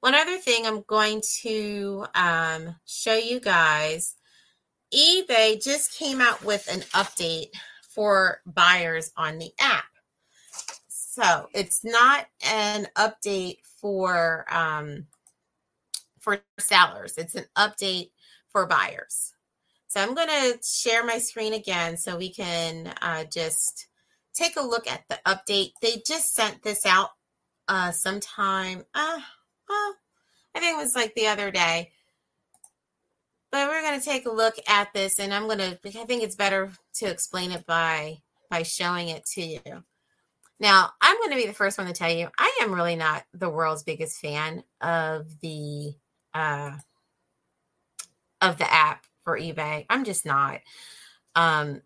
one 0.00 0.14
other 0.14 0.38
thing 0.38 0.64
I'm 0.64 0.84
going 0.86 1.20
to 1.42 2.06
um, 2.14 2.76
show 2.86 3.14
you 3.14 3.40
guys 3.40 4.14
eBay 4.94 5.62
just 5.62 5.94
came 5.98 6.20
out 6.20 6.44
with 6.44 6.68
an 6.72 6.80
update 6.92 7.50
for 7.82 8.40
buyers 8.46 9.10
on 9.16 9.38
the 9.38 9.50
app. 9.60 9.84
So 10.88 11.48
it's 11.54 11.84
not 11.84 12.26
an 12.44 12.88
update 12.96 13.58
for 13.80 14.46
um, 14.50 15.06
for 16.20 16.40
sellers. 16.58 17.18
It's 17.18 17.34
an 17.34 17.44
update 17.56 18.10
for 18.50 18.66
buyers. 18.66 19.32
So 19.88 20.00
I'm 20.00 20.14
going 20.14 20.28
to 20.28 20.58
share 20.64 21.04
my 21.04 21.18
screen 21.18 21.52
again 21.52 21.96
so 21.96 22.16
we 22.16 22.30
can 22.30 22.92
uh, 23.00 23.24
just 23.24 23.86
take 24.32 24.56
a 24.56 24.62
look 24.62 24.90
at 24.90 25.04
the 25.08 25.20
update. 25.26 25.70
They 25.80 26.02
just 26.04 26.34
sent 26.34 26.62
this 26.62 26.84
out 26.84 27.10
uh, 27.68 27.92
sometime. 27.92 28.84
Uh, 28.94 29.20
well, 29.68 29.94
I 30.54 30.60
think 30.60 30.74
it 30.74 30.82
was 30.82 30.96
like 30.96 31.14
the 31.14 31.28
other 31.28 31.50
day. 31.50 31.92
But 33.54 33.68
we're 33.68 33.82
going 33.82 34.00
to 34.00 34.04
take 34.04 34.26
a 34.26 34.32
look 34.32 34.56
at 34.66 34.92
this 34.92 35.20
and 35.20 35.32
I'm 35.32 35.44
going 35.46 35.58
to 35.58 35.78
I 35.86 36.04
think 36.06 36.24
it's 36.24 36.34
better 36.34 36.72
to 36.94 37.06
explain 37.06 37.52
it 37.52 37.64
by 37.64 38.18
by 38.50 38.64
showing 38.64 39.10
it 39.10 39.24
to 39.34 39.42
you. 39.42 39.84
Now, 40.58 40.90
I'm 41.00 41.16
going 41.18 41.30
to 41.30 41.36
be 41.36 41.46
the 41.46 41.54
first 41.54 41.78
one 41.78 41.86
to 41.86 41.92
tell 41.92 42.10
you 42.10 42.30
I 42.36 42.58
am 42.62 42.74
really 42.74 42.96
not 42.96 43.22
the 43.32 43.48
world's 43.48 43.84
biggest 43.84 44.18
fan 44.18 44.64
of 44.80 45.28
the 45.40 45.94
uh 46.34 46.72
of 48.40 48.58
the 48.58 48.72
app 48.72 49.04
for 49.22 49.38
eBay. 49.38 49.86
I'm 49.88 50.02
just 50.02 50.26
not. 50.26 50.58
Um 51.36 51.80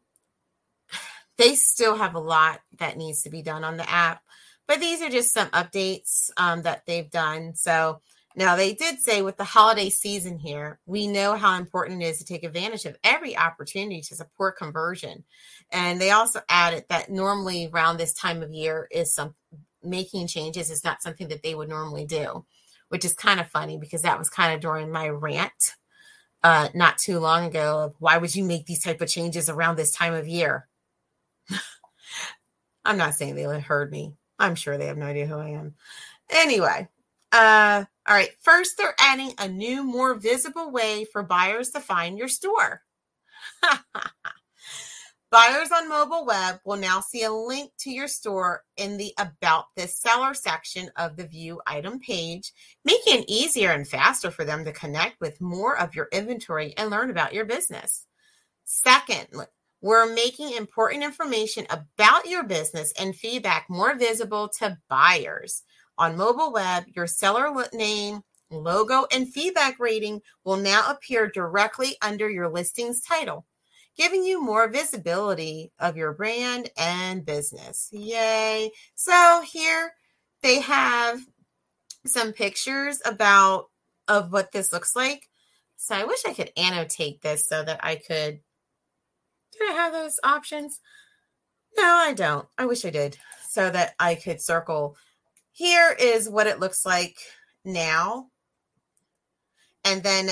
they 1.37 1.55
still 1.55 1.99
have 1.99 2.15
a 2.15 2.19
lot 2.19 2.63
that 2.79 2.97
needs 2.97 3.25
to 3.25 3.31
be 3.31 3.43
done 3.43 3.63
on 3.63 3.77
the 3.77 3.91
app, 3.91 4.23
but 4.67 4.81
these 4.81 5.03
are 5.03 5.11
just 5.11 5.35
some 5.35 5.49
updates 5.49 6.31
um, 6.39 6.63
that 6.63 6.87
they've 6.87 7.11
done. 7.11 7.57
So 7.57 8.01
now, 8.39 8.55
they 8.55 8.73
did 8.73 9.01
say 9.01 9.21
with 9.21 9.37
the 9.37 9.43
holiday 9.43 9.91
season 9.91 10.39
here, 10.39 10.79
we 10.87 11.09
know 11.09 11.35
how 11.35 11.59
important 11.59 12.01
it 12.01 12.07
is 12.07 12.19
to 12.19 12.25
take 12.25 12.45
advantage 12.45 12.85
of 12.85 12.97
every 13.03 13.37
opportunity 13.37 14.01
to 14.01 14.15
support 14.15 14.57
conversion. 14.57 15.25
And 15.73 16.01
they 16.01 16.13
also 16.13 16.41
added 16.49 16.85
that 16.89 17.11
normally 17.11 17.69
around 17.75 17.97
this 17.97 18.13
time 18.13 18.41
of 18.41 18.53
year 18.53 18.87
is 18.93 19.13
some 19.13 19.35
making 19.83 20.29
changes 20.29 20.71
is 20.71 20.85
not 20.85 21.03
something 21.03 21.27
that 21.27 21.43
they 21.43 21.57
would 21.57 21.69
normally 21.69 22.07
do, 22.07 22.45
which 22.91 23.05
is 23.05 23.13
kind 23.13 23.41
of 23.41 23.51
funny 23.51 23.77
because 23.77 24.03
that 24.03 24.21
was 24.21 24.31
kind 24.31 24.55
of 24.55 24.61
during 24.61 24.93
my 24.93 25.09
rant 25.09 25.75
uh, 26.45 26.69
not 26.75 26.97
too 26.97 27.19
long 27.19 27.45
ago 27.45 27.81
of 27.81 27.97
why 27.99 28.19
would 28.19 28.37
you 28.37 28.45
make 28.45 28.67
these 28.67 28.85
type 28.85 29.01
of 29.01 29.09
changes 29.09 29.49
around 29.49 29.75
this 29.75 29.91
time 29.91 30.15
of 30.15 30.29
year? 30.29 30.69
I'm 32.85 32.99
not 32.99 33.15
saying 33.15 33.35
they 33.35 33.59
heard 33.59 33.91
me. 33.91 34.15
I'm 34.39 34.55
sure 34.55 34.79
they 34.79 34.87
have 34.87 34.97
no 34.97 35.07
idea 35.07 35.27
who 35.27 35.39
I 35.39 35.49
am. 35.49 35.75
Anyway, 36.31 36.87
uh, 37.33 37.85
all 38.09 38.15
right. 38.15 38.31
First, 38.41 38.79
they're 38.79 38.95
adding 38.99 39.33
a 39.39 39.49
new, 39.49 39.85
more 39.85 40.15
visible 40.15 40.71
way 40.71 41.05
for 41.13 41.23
buyers 41.23 41.71
to 41.71 41.81
find 41.81 42.19
your 42.19 42.29
store. 42.29 42.83
Buyers 45.31 45.71
on 45.71 45.91
mobile 45.91 46.25
web 46.25 46.59
will 46.65 46.79
now 46.79 47.01
see 47.01 47.23
a 47.25 47.31
link 47.31 47.71
to 47.81 47.91
your 47.91 48.09
store 48.09 48.63
in 48.79 48.97
the 48.97 49.13
About 49.19 49.67
This 49.77 50.01
Seller 50.01 50.33
section 50.33 50.91
of 50.97 51.17
the 51.17 51.27
View 51.27 51.61
Item 51.67 52.01
page, 52.01 52.51
making 52.83 53.21
it 53.21 53.29
easier 53.29 53.73
and 53.73 53.87
faster 53.87 54.31
for 54.31 54.47
them 54.47 54.65
to 54.65 54.73
connect 54.73 55.21
with 55.21 55.39
more 55.39 55.79
of 55.79 55.95
your 55.95 56.09
inventory 56.13 56.73
and 56.79 56.89
learn 56.89 57.11
about 57.11 57.35
your 57.35 57.45
business. 57.45 58.07
Second, 58.65 59.27
we're 59.83 60.11
making 60.15 60.57
important 60.57 61.05
information 61.05 61.67
about 61.69 62.27
your 62.27 62.45
business 62.45 62.95
and 62.99 63.15
feedback 63.15 63.67
more 63.69 63.97
visible 63.97 64.49
to 64.61 64.79
buyers. 64.89 65.63
On 65.99 66.17
mobile 66.17 66.53
web, 66.53 66.85
your 66.95 67.07
seller 67.07 67.53
name, 67.73 68.23
logo, 68.51 69.07
and 69.13 69.33
feedback 69.33 69.79
rating 69.79 70.23
will 70.45 70.57
now 70.57 70.89
appear 70.89 71.29
directly 71.29 71.97
under 72.01 72.31
your 72.31 72.49
listing's 72.49 73.01
title, 73.01 73.47
giving 73.97 74.23
you 74.25 74.41
more 74.41 74.69
visibility 74.69 75.73
of 75.79 75.97
your 75.97 76.13
brand 76.13 76.71
and 76.79 77.27
business. 77.27 77.89
Yay! 77.93 78.71
So 78.95 79.43
here 79.51 79.93
they 80.43 80.61
have 80.61 81.21
some 82.07 82.33
pictures 82.33 83.03
about 83.05 83.67
of 84.07 84.33
what 84.33 84.53
this 84.53 84.73
looks 84.73 84.95
like. 84.95 85.29
So 85.77 85.97
I 85.97 86.05
wish 86.05 86.21
I 86.27 86.33
could 86.33 86.53
annotate 86.57 87.21
this 87.23 87.49
so 87.49 87.63
that 87.65 87.81
I 87.83 87.97
could 87.97 88.41
do 89.59 89.67
I 89.69 89.73
have 89.73 89.93
those 89.93 90.21
options? 90.23 90.81
No, 91.77 91.85
I 91.85 92.13
don't. 92.13 92.47
I 92.57 92.67
wish 92.67 92.85
I 92.85 92.91
did 92.91 93.19
so 93.49 93.71
that 93.71 93.95
I 93.99 94.15
could 94.15 94.41
circle. 94.41 94.97
Here 95.59 95.91
is 95.99 96.31
what 96.31 96.47
it 96.47 96.61
looks 96.61 96.87
like 96.87 97.17
now. 97.65 98.29
And 99.85 100.05
then, 100.05 100.31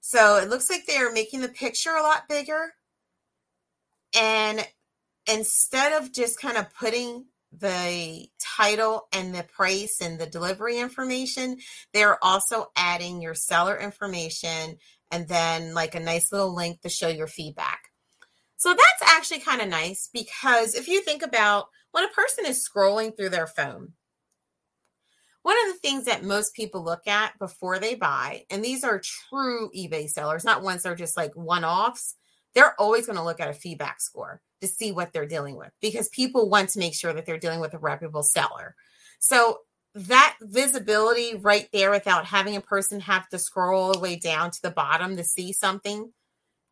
so 0.00 0.38
it 0.38 0.48
looks 0.48 0.68
like 0.68 0.86
they're 0.86 1.12
making 1.12 1.40
the 1.40 1.48
picture 1.48 1.92
a 1.92 2.02
lot 2.02 2.28
bigger. 2.28 2.72
And 4.18 4.66
instead 5.30 5.92
of 5.92 6.12
just 6.12 6.40
kind 6.40 6.56
of 6.56 6.74
putting 6.74 7.26
the 7.56 8.26
title 8.40 9.06
and 9.12 9.32
the 9.32 9.44
price 9.44 10.00
and 10.02 10.18
the 10.18 10.26
delivery 10.26 10.80
information, 10.80 11.58
they're 11.94 12.18
also 12.24 12.72
adding 12.74 13.22
your 13.22 13.34
seller 13.34 13.78
information 13.78 14.78
and 15.12 15.28
then 15.28 15.74
like 15.74 15.94
a 15.94 16.00
nice 16.00 16.32
little 16.32 16.52
link 16.52 16.80
to 16.80 16.88
show 16.88 17.06
your 17.06 17.28
feedback. 17.28 17.92
So 18.56 18.70
that's 18.70 19.12
actually 19.14 19.42
kind 19.42 19.60
of 19.60 19.68
nice 19.68 20.10
because 20.12 20.74
if 20.74 20.88
you 20.88 21.02
think 21.02 21.22
about 21.22 21.68
when 21.92 22.02
a 22.02 22.08
person 22.08 22.46
is 22.46 22.68
scrolling 22.68 23.16
through 23.16 23.28
their 23.28 23.46
phone, 23.46 23.92
one 25.46 25.54
of 25.64 25.74
the 25.74 25.78
things 25.78 26.06
that 26.06 26.24
most 26.24 26.54
people 26.54 26.82
look 26.82 27.06
at 27.06 27.38
before 27.38 27.78
they 27.78 27.94
buy, 27.94 28.42
and 28.50 28.64
these 28.64 28.82
are 28.82 29.00
true 29.30 29.70
eBay 29.70 30.10
sellers, 30.10 30.44
not 30.44 30.64
ones 30.64 30.82
that 30.82 30.90
are 30.90 30.96
just 30.96 31.16
like 31.16 31.32
one 31.36 31.64
offs, 31.64 32.16
they're 32.52 32.74
always 32.80 33.06
going 33.06 33.16
to 33.16 33.22
look 33.22 33.38
at 33.38 33.48
a 33.48 33.54
feedback 33.54 34.00
score 34.00 34.40
to 34.60 34.66
see 34.66 34.90
what 34.90 35.12
they're 35.12 35.24
dealing 35.24 35.54
with 35.54 35.70
because 35.80 36.08
people 36.08 36.50
want 36.50 36.70
to 36.70 36.80
make 36.80 36.94
sure 36.94 37.12
that 37.12 37.26
they're 37.26 37.38
dealing 37.38 37.60
with 37.60 37.74
a 37.74 37.78
reputable 37.78 38.24
seller. 38.24 38.74
So 39.20 39.60
that 39.94 40.36
visibility 40.40 41.36
right 41.36 41.68
there 41.72 41.92
without 41.92 42.24
having 42.24 42.56
a 42.56 42.60
person 42.60 42.98
have 42.98 43.28
to 43.28 43.38
scroll 43.38 43.84
all 43.84 43.92
the 43.92 44.00
way 44.00 44.16
down 44.16 44.50
to 44.50 44.62
the 44.62 44.72
bottom 44.72 45.16
to 45.16 45.22
see 45.22 45.52
something 45.52 46.12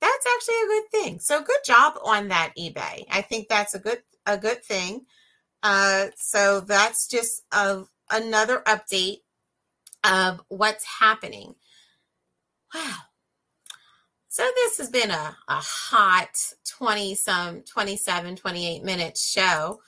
that's 0.01 0.27
actually 0.35 0.55
a 0.55 0.67
good 0.67 0.91
thing. 0.91 1.21
So 1.21 1.45
good 1.45 1.65
job 1.65 1.95
on 2.05 2.27
that 2.27 2.55
eBay. 2.59 3.05
I 3.09 3.23
think 3.23 3.47
that's 3.47 3.77
a 3.77 3.79
good 3.79 4.03
a 4.27 4.37
good 4.37 4.65
thing. 4.65 5.03
Uh, 5.63 6.09
so 6.17 6.61
that's 6.61 7.07
just 7.07 7.43
a, 7.53 7.85
another 8.11 8.63
update 8.67 9.19
of 10.05 10.43
what's 10.49 10.85
happening. 10.85 11.55
Wow. 12.75 12.97
So 14.29 14.43
this 14.57 14.79
has 14.79 14.91
been 14.91 15.11
a, 15.11 15.37
a 15.49 15.61
hot 15.61 16.37
20 16.69 17.15
some 17.15 17.63
27 17.63 18.37
28 18.37 18.83
minute 18.83 19.17
show. 19.17 19.81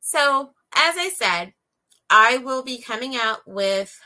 So 0.00 0.50
as 0.74 0.96
I 0.96 1.10
said, 1.14 1.54
I 2.08 2.38
will 2.38 2.62
be 2.62 2.80
coming 2.80 3.16
out 3.16 3.40
with 3.46 3.98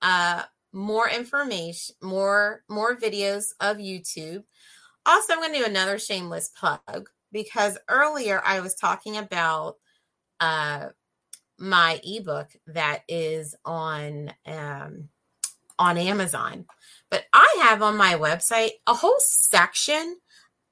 uh, 0.00 0.44
more 0.72 1.08
information, 1.08 1.96
more 2.00 2.62
more 2.68 2.96
videos 2.96 3.52
of 3.60 3.76
YouTube 3.76 4.44
also, 5.06 5.32
I'm 5.32 5.40
going 5.40 5.52
to 5.52 5.58
do 5.58 5.64
another 5.64 5.98
shameless 5.98 6.48
plug 6.48 7.08
because 7.32 7.78
earlier 7.88 8.42
I 8.44 8.60
was 8.60 8.74
talking 8.74 9.16
about 9.16 9.76
uh, 10.40 10.88
my 11.60 12.00
ebook 12.02 12.48
that 12.66 13.02
is 13.08 13.54
on 13.64 14.32
um, 14.46 15.08
on 15.78 15.98
Amazon, 15.98 16.66
but 17.10 17.24
I 17.32 17.58
have 17.62 17.82
on 17.82 17.96
my 17.96 18.14
website 18.14 18.70
a 18.86 18.94
whole 18.94 19.20
section 19.20 20.16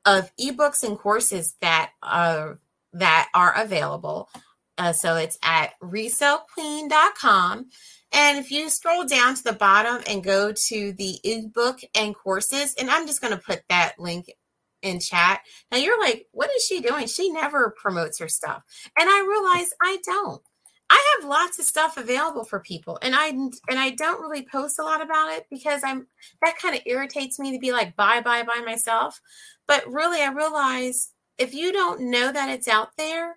of 0.05 0.31
ebooks 0.37 0.83
and 0.83 0.98
courses 0.98 1.55
that 1.61 1.92
are 2.03 2.59
that 2.94 3.29
are 3.35 3.55
available. 3.57 4.29
Uh, 4.77 4.92
so 4.92 5.16
it's 5.16 5.38
at 5.42 5.72
resellqueen.com 5.83 7.66
and 8.12 8.38
if 8.38 8.51
you 8.51 8.70
scroll 8.70 9.05
down 9.05 9.35
to 9.35 9.44
the 9.44 9.53
bottom 9.53 10.03
and 10.09 10.24
go 10.24 10.53
to 10.53 10.92
the 10.92 11.18
ebook 11.24 11.81
and 11.94 12.14
courses, 12.14 12.74
and 12.79 12.90
I'm 12.90 13.07
just 13.07 13.20
going 13.20 13.37
to 13.37 13.42
put 13.42 13.62
that 13.68 13.98
link 13.98 14.33
in 14.81 15.01
chat. 15.01 15.40
Now 15.70 15.79
you're 15.79 16.01
like, 16.01 16.27
what 16.33 16.51
is 16.57 16.64
she 16.64 16.81
doing? 16.81 17.07
She 17.07 17.31
never 17.31 17.74
promotes 17.77 18.18
her 18.20 18.29
stuff. 18.29 18.62
And 18.98 19.09
I 19.09 19.20
realize 19.20 19.70
I 19.83 19.98
don't. 20.05 20.42
I 20.90 21.16
have 21.16 21.29
lots 21.29 21.59
of 21.59 21.66
stuff 21.66 21.96
available 21.96 22.44
for 22.44 22.61
people 22.61 22.98
and 23.03 23.14
I 23.14 23.29
and 23.29 23.53
I 23.68 23.90
don't 23.90 24.22
really 24.22 24.46
post 24.51 24.79
a 24.79 24.83
lot 24.83 25.03
about 25.03 25.33
it 25.33 25.46
because 25.51 25.83
I'm 25.85 26.07
that 26.42 26.59
kind 26.59 26.74
of 26.74 26.83
irritates 26.87 27.38
me 27.38 27.53
to 27.53 27.59
be 27.59 27.72
like 27.72 27.96
bye 27.96 28.20
bye 28.20 28.42
bye 28.42 28.62
myself. 28.64 29.20
But 29.66 29.87
really 29.87 30.22
I 30.22 30.33
realize 30.33 31.12
if 31.38 31.55
you 31.55 31.72
don't 31.72 32.11
know 32.11 32.33
that 32.33 32.48
it's 32.48 32.68
out 32.68 32.90
there, 32.96 33.37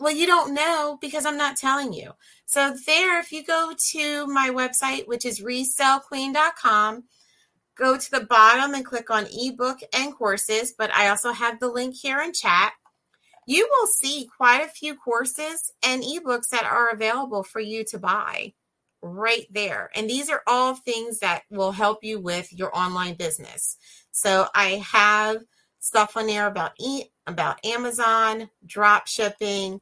well, 0.00 0.12
you 0.12 0.26
don't 0.26 0.54
know 0.54 0.98
because 1.00 1.26
I'm 1.26 1.36
not 1.36 1.56
telling 1.56 1.92
you. 1.92 2.12
So, 2.46 2.74
there, 2.86 3.18
if 3.20 3.32
you 3.32 3.44
go 3.44 3.72
to 3.92 4.26
my 4.26 4.50
website, 4.50 5.06
which 5.06 5.24
is 5.24 5.40
resellqueen.com, 5.40 7.04
go 7.76 7.96
to 7.96 8.10
the 8.10 8.26
bottom 8.26 8.74
and 8.74 8.84
click 8.84 9.10
on 9.10 9.26
ebook 9.32 9.78
and 9.92 10.14
courses. 10.14 10.74
But 10.76 10.92
I 10.94 11.08
also 11.08 11.32
have 11.32 11.60
the 11.60 11.68
link 11.68 11.94
here 11.96 12.20
in 12.20 12.32
chat. 12.32 12.72
You 13.46 13.68
will 13.70 13.86
see 13.86 14.28
quite 14.36 14.62
a 14.62 14.68
few 14.68 14.94
courses 14.96 15.72
and 15.82 16.02
ebooks 16.02 16.48
that 16.50 16.64
are 16.64 16.90
available 16.90 17.42
for 17.42 17.60
you 17.60 17.84
to 17.84 17.98
buy 17.98 18.54
right 19.02 19.46
there. 19.50 19.90
And 19.94 20.08
these 20.08 20.30
are 20.30 20.42
all 20.46 20.74
things 20.74 21.18
that 21.18 21.42
will 21.50 21.72
help 21.72 22.02
you 22.02 22.20
with 22.20 22.52
your 22.52 22.74
online 22.76 23.14
business. 23.14 23.76
So, 24.12 24.46
I 24.54 24.82
have 24.92 25.42
stuff 25.78 26.16
on 26.16 26.26
there 26.26 26.46
about 26.46 26.72
e- 26.80 27.10
about 27.26 27.64
Amazon, 27.64 28.48
drop 28.66 29.06
shipping, 29.06 29.80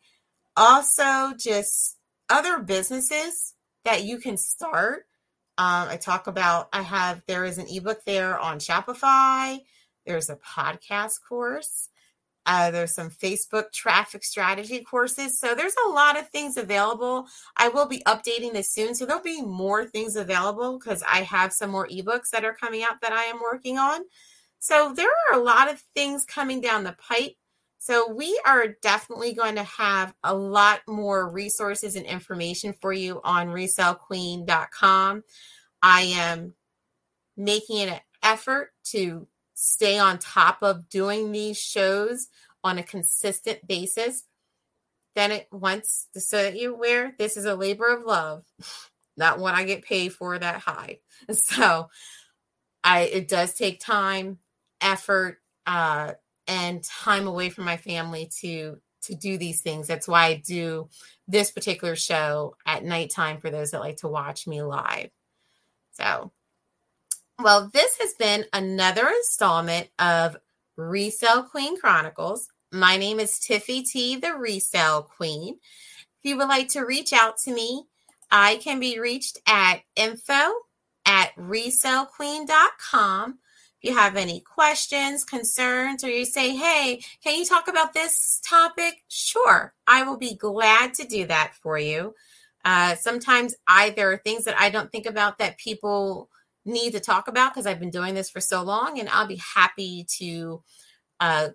also 0.57 1.33
just 1.39 1.97
other 2.29 2.59
businesses 2.59 3.55
that 3.85 4.05
you 4.05 4.19
can 4.19 4.37
start. 4.37 5.07
Um, 5.59 5.89
I 5.89 5.97
talk 5.97 6.27
about, 6.27 6.69
I 6.73 6.83
have, 6.83 7.23
there 7.27 7.45
is 7.45 7.59
an 7.59 7.67
ebook 7.69 8.05
there 8.05 8.39
on 8.39 8.59
Shopify. 8.59 9.61
There's 10.07 10.31
a 10.31 10.37
podcast 10.37 11.21
course. 11.29 11.89
Uh, 12.45 12.71
there's 12.71 12.95
some 12.95 13.11
Facebook 13.11 13.73
traffic 13.73 14.25
strategy 14.25 14.83
courses. 14.83 15.39
So 15.39 15.55
there's 15.55 15.75
a 15.87 15.91
lot 15.91 16.19
of 16.19 16.29
things 16.31 16.57
available. 16.57 17.27
I 17.57 17.69
will 17.69 17.87
be 17.87 18.03
updating 18.07 18.53
this 18.53 18.73
soon. 18.73 18.95
So 18.95 19.07
there'll 19.07 19.23
be 19.23 19.43
more 19.43 19.85
things 19.85 20.17
available 20.17 20.79
because 20.79 21.03
I 21.09 21.23
have 21.23 21.53
some 21.53 21.71
more 21.71 21.87
ebooks 21.89 22.31
that 22.31 22.45
are 22.45 22.55
coming 22.55 22.83
out 22.83 23.01
that 23.03 23.13
I 23.13 23.25
am 23.25 23.41
working 23.41 23.79
on. 23.79 24.01
So 24.59 24.93
there 24.95 25.09
are 25.09 25.39
a 25.39 25.43
lot 25.43 25.71
of 25.71 25.81
things 25.95 26.25
coming 26.25 26.61
down 26.61 26.85
the 26.85 26.97
pipe. 26.99 27.35
So 27.79 28.13
we 28.13 28.41
are 28.47 28.77
definitely 28.81 29.35
going 29.35 29.57
to 29.57 29.65
have 29.65 30.15
a 30.23 30.35
lot 30.35 30.83
more 30.87 31.29
resources 31.29 31.97
and 31.97 32.07
information 32.07 32.73
for 32.81 32.93
you 32.93 33.21
on 33.25 33.49
resellqueen.com. 33.49 35.25
I 35.83 36.03
am 36.03 36.55
making 37.37 37.81
an 37.81 37.99
effort 38.23 38.71
to 38.85 39.27
stay 39.65 39.97
on 39.97 40.19
top 40.19 40.61
of 40.61 40.89
doing 40.89 41.31
these 41.31 41.57
shows 41.57 42.27
on 42.65 42.79
a 42.79 42.83
consistent 42.83 43.65
basis. 43.65 44.25
Then 45.15 45.31
it 45.31 45.47
once 45.53 46.09
so 46.17 46.43
that 46.43 46.59
you're 46.59 46.75
aware, 46.75 47.15
this 47.17 47.37
is 47.37 47.45
a 47.45 47.55
labor 47.55 47.87
of 47.87 48.05
love, 48.05 48.45
not 49.17 49.39
one 49.39 49.55
I 49.55 49.63
get 49.63 49.85
paid 49.85 50.15
for 50.15 50.37
that 50.37 50.61
high. 50.61 50.99
So 51.33 51.91
I 52.83 53.03
it 53.03 53.29
does 53.29 53.55
take 53.55 53.79
time 53.79 54.39
effort 54.81 55.39
uh, 55.65 56.15
and 56.49 56.83
time 56.83 57.29
away 57.29 57.49
from 57.49 57.65
my 57.65 57.77
family 57.77 58.29
to 58.41 58.81
to 59.03 59.15
do 59.15 59.39
these 59.39 59.61
things. 59.61 59.87
That's 59.87 60.09
why 60.09 60.25
I 60.25 60.43
do 60.45 60.89
this 61.29 61.53
particular 61.53 61.95
show 61.95 62.57
at 62.67 62.85
nighttime 62.85 63.39
for 63.39 63.51
those 63.51 63.71
that 63.71 63.81
like 63.81 63.99
to 63.99 64.09
watch 64.09 64.49
me 64.49 64.61
live. 64.63 65.11
So, 65.93 66.33
well, 67.39 67.71
this 67.73 67.97
has 68.01 68.15
been 68.15 68.45
another 68.53 69.09
installment 69.09 69.89
of 69.99 70.37
Resell 70.77 71.45
Queen 71.45 71.81
Chronicles. 71.81 72.49
My 72.73 72.97
name 72.97 73.21
is 73.21 73.39
Tiffy 73.39 73.85
T, 73.85 74.17
the 74.17 74.37
Resell 74.37 75.03
Queen. 75.03 75.55
If 75.55 76.31
you 76.31 76.37
would 76.37 76.49
like 76.49 76.69
to 76.69 76.83
reach 76.83 77.13
out 77.13 77.37
to 77.45 77.53
me, 77.53 77.85
I 78.31 78.57
can 78.57 78.81
be 78.81 78.99
reached 78.99 79.39
at 79.47 79.81
info 79.97 80.53
at 81.05 81.35
resellqueen.com 81.37 83.39
you 83.83 83.97
have 83.97 84.17
any 84.17 84.41
questions, 84.41 85.25
concerns, 85.25 86.05
or 86.05 86.09
you 86.09 86.25
say, 86.25 86.57
hey, 86.57 87.03
can 87.23 87.37
you 87.37 87.45
talk 87.45 87.67
about 87.67 87.93
this 87.93 88.41
topic? 88.49 89.03
Sure, 89.09 89.75
I 89.87 90.05
will 90.05 90.17
be 90.17 90.37
glad 90.37 90.95
to 90.95 91.05
do 91.05 91.27
that 91.27 91.55
for 91.61 91.79
you. 91.79 92.15
Uh, 92.65 92.95
sometimes 92.95 93.57
are 93.69 94.17
things 94.19 94.45
that 94.45 94.55
I 94.57 94.71
don't 94.71 94.91
think 94.93 95.07
about 95.07 95.39
that 95.39 95.59
people 95.59 96.31
need 96.65 96.93
to 96.93 97.01
talk 97.01 97.29
about 97.29 97.53
because 97.53 97.67
I've 97.67 97.81
been 97.81 97.91
doing 97.91 98.15
this 98.15 98.31
for 98.31 98.41
so 98.41 98.63
long, 98.63 98.99
and 98.99 99.09
I'll 99.09 99.27
be 99.27 99.41
happy 99.55 100.07
to 100.19 100.63
uh, 101.21 101.49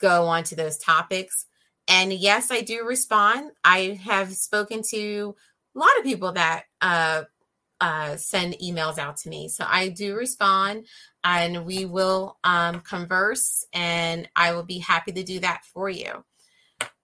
go 0.00 0.24
on 0.26 0.44
to 0.44 0.56
those 0.56 0.78
topics. 0.78 1.46
And 1.88 2.12
yes, 2.12 2.50
I 2.50 2.62
do 2.62 2.84
respond. 2.84 3.50
I 3.62 4.00
have 4.02 4.32
spoken 4.32 4.82
to 4.90 5.34
a 5.74 5.78
lot 5.78 5.98
of 5.98 6.04
people 6.04 6.32
that 6.32 6.64
uh, 6.80 7.24
uh, 7.80 8.16
send 8.16 8.56
emails 8.62 8.98
out 8.98 9.16
to 9.18 9.28
me. 9.28 9.48
So 9.48 9.64
I 9.68 9.88
do 9.88 10.14
respond 10.14 10.86
and 11.22 11.64
we 11.64 11.84
will 11.84 12.38
um, 12.44 12.80
converse, 12.80 13.66
and 13.72 14.28
I 14.36 14.52
will 14.52 14.62
be 14.62 14.78
happy 14.78 15.12
to 15.12 15.22
do 15.22 15.40
that 15.40 15.62
for 15.64 15.88
you. 15.88 16.24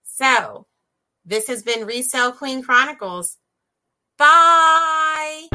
So 0.05 0.67
this 1.25 1.49
has 1.49 1.63
been 1.63 1.87
Resell 1.87 2.33
Queen 2.33 2.63
Chronicles. 2.63 3.39
Bye. 4.19 5.49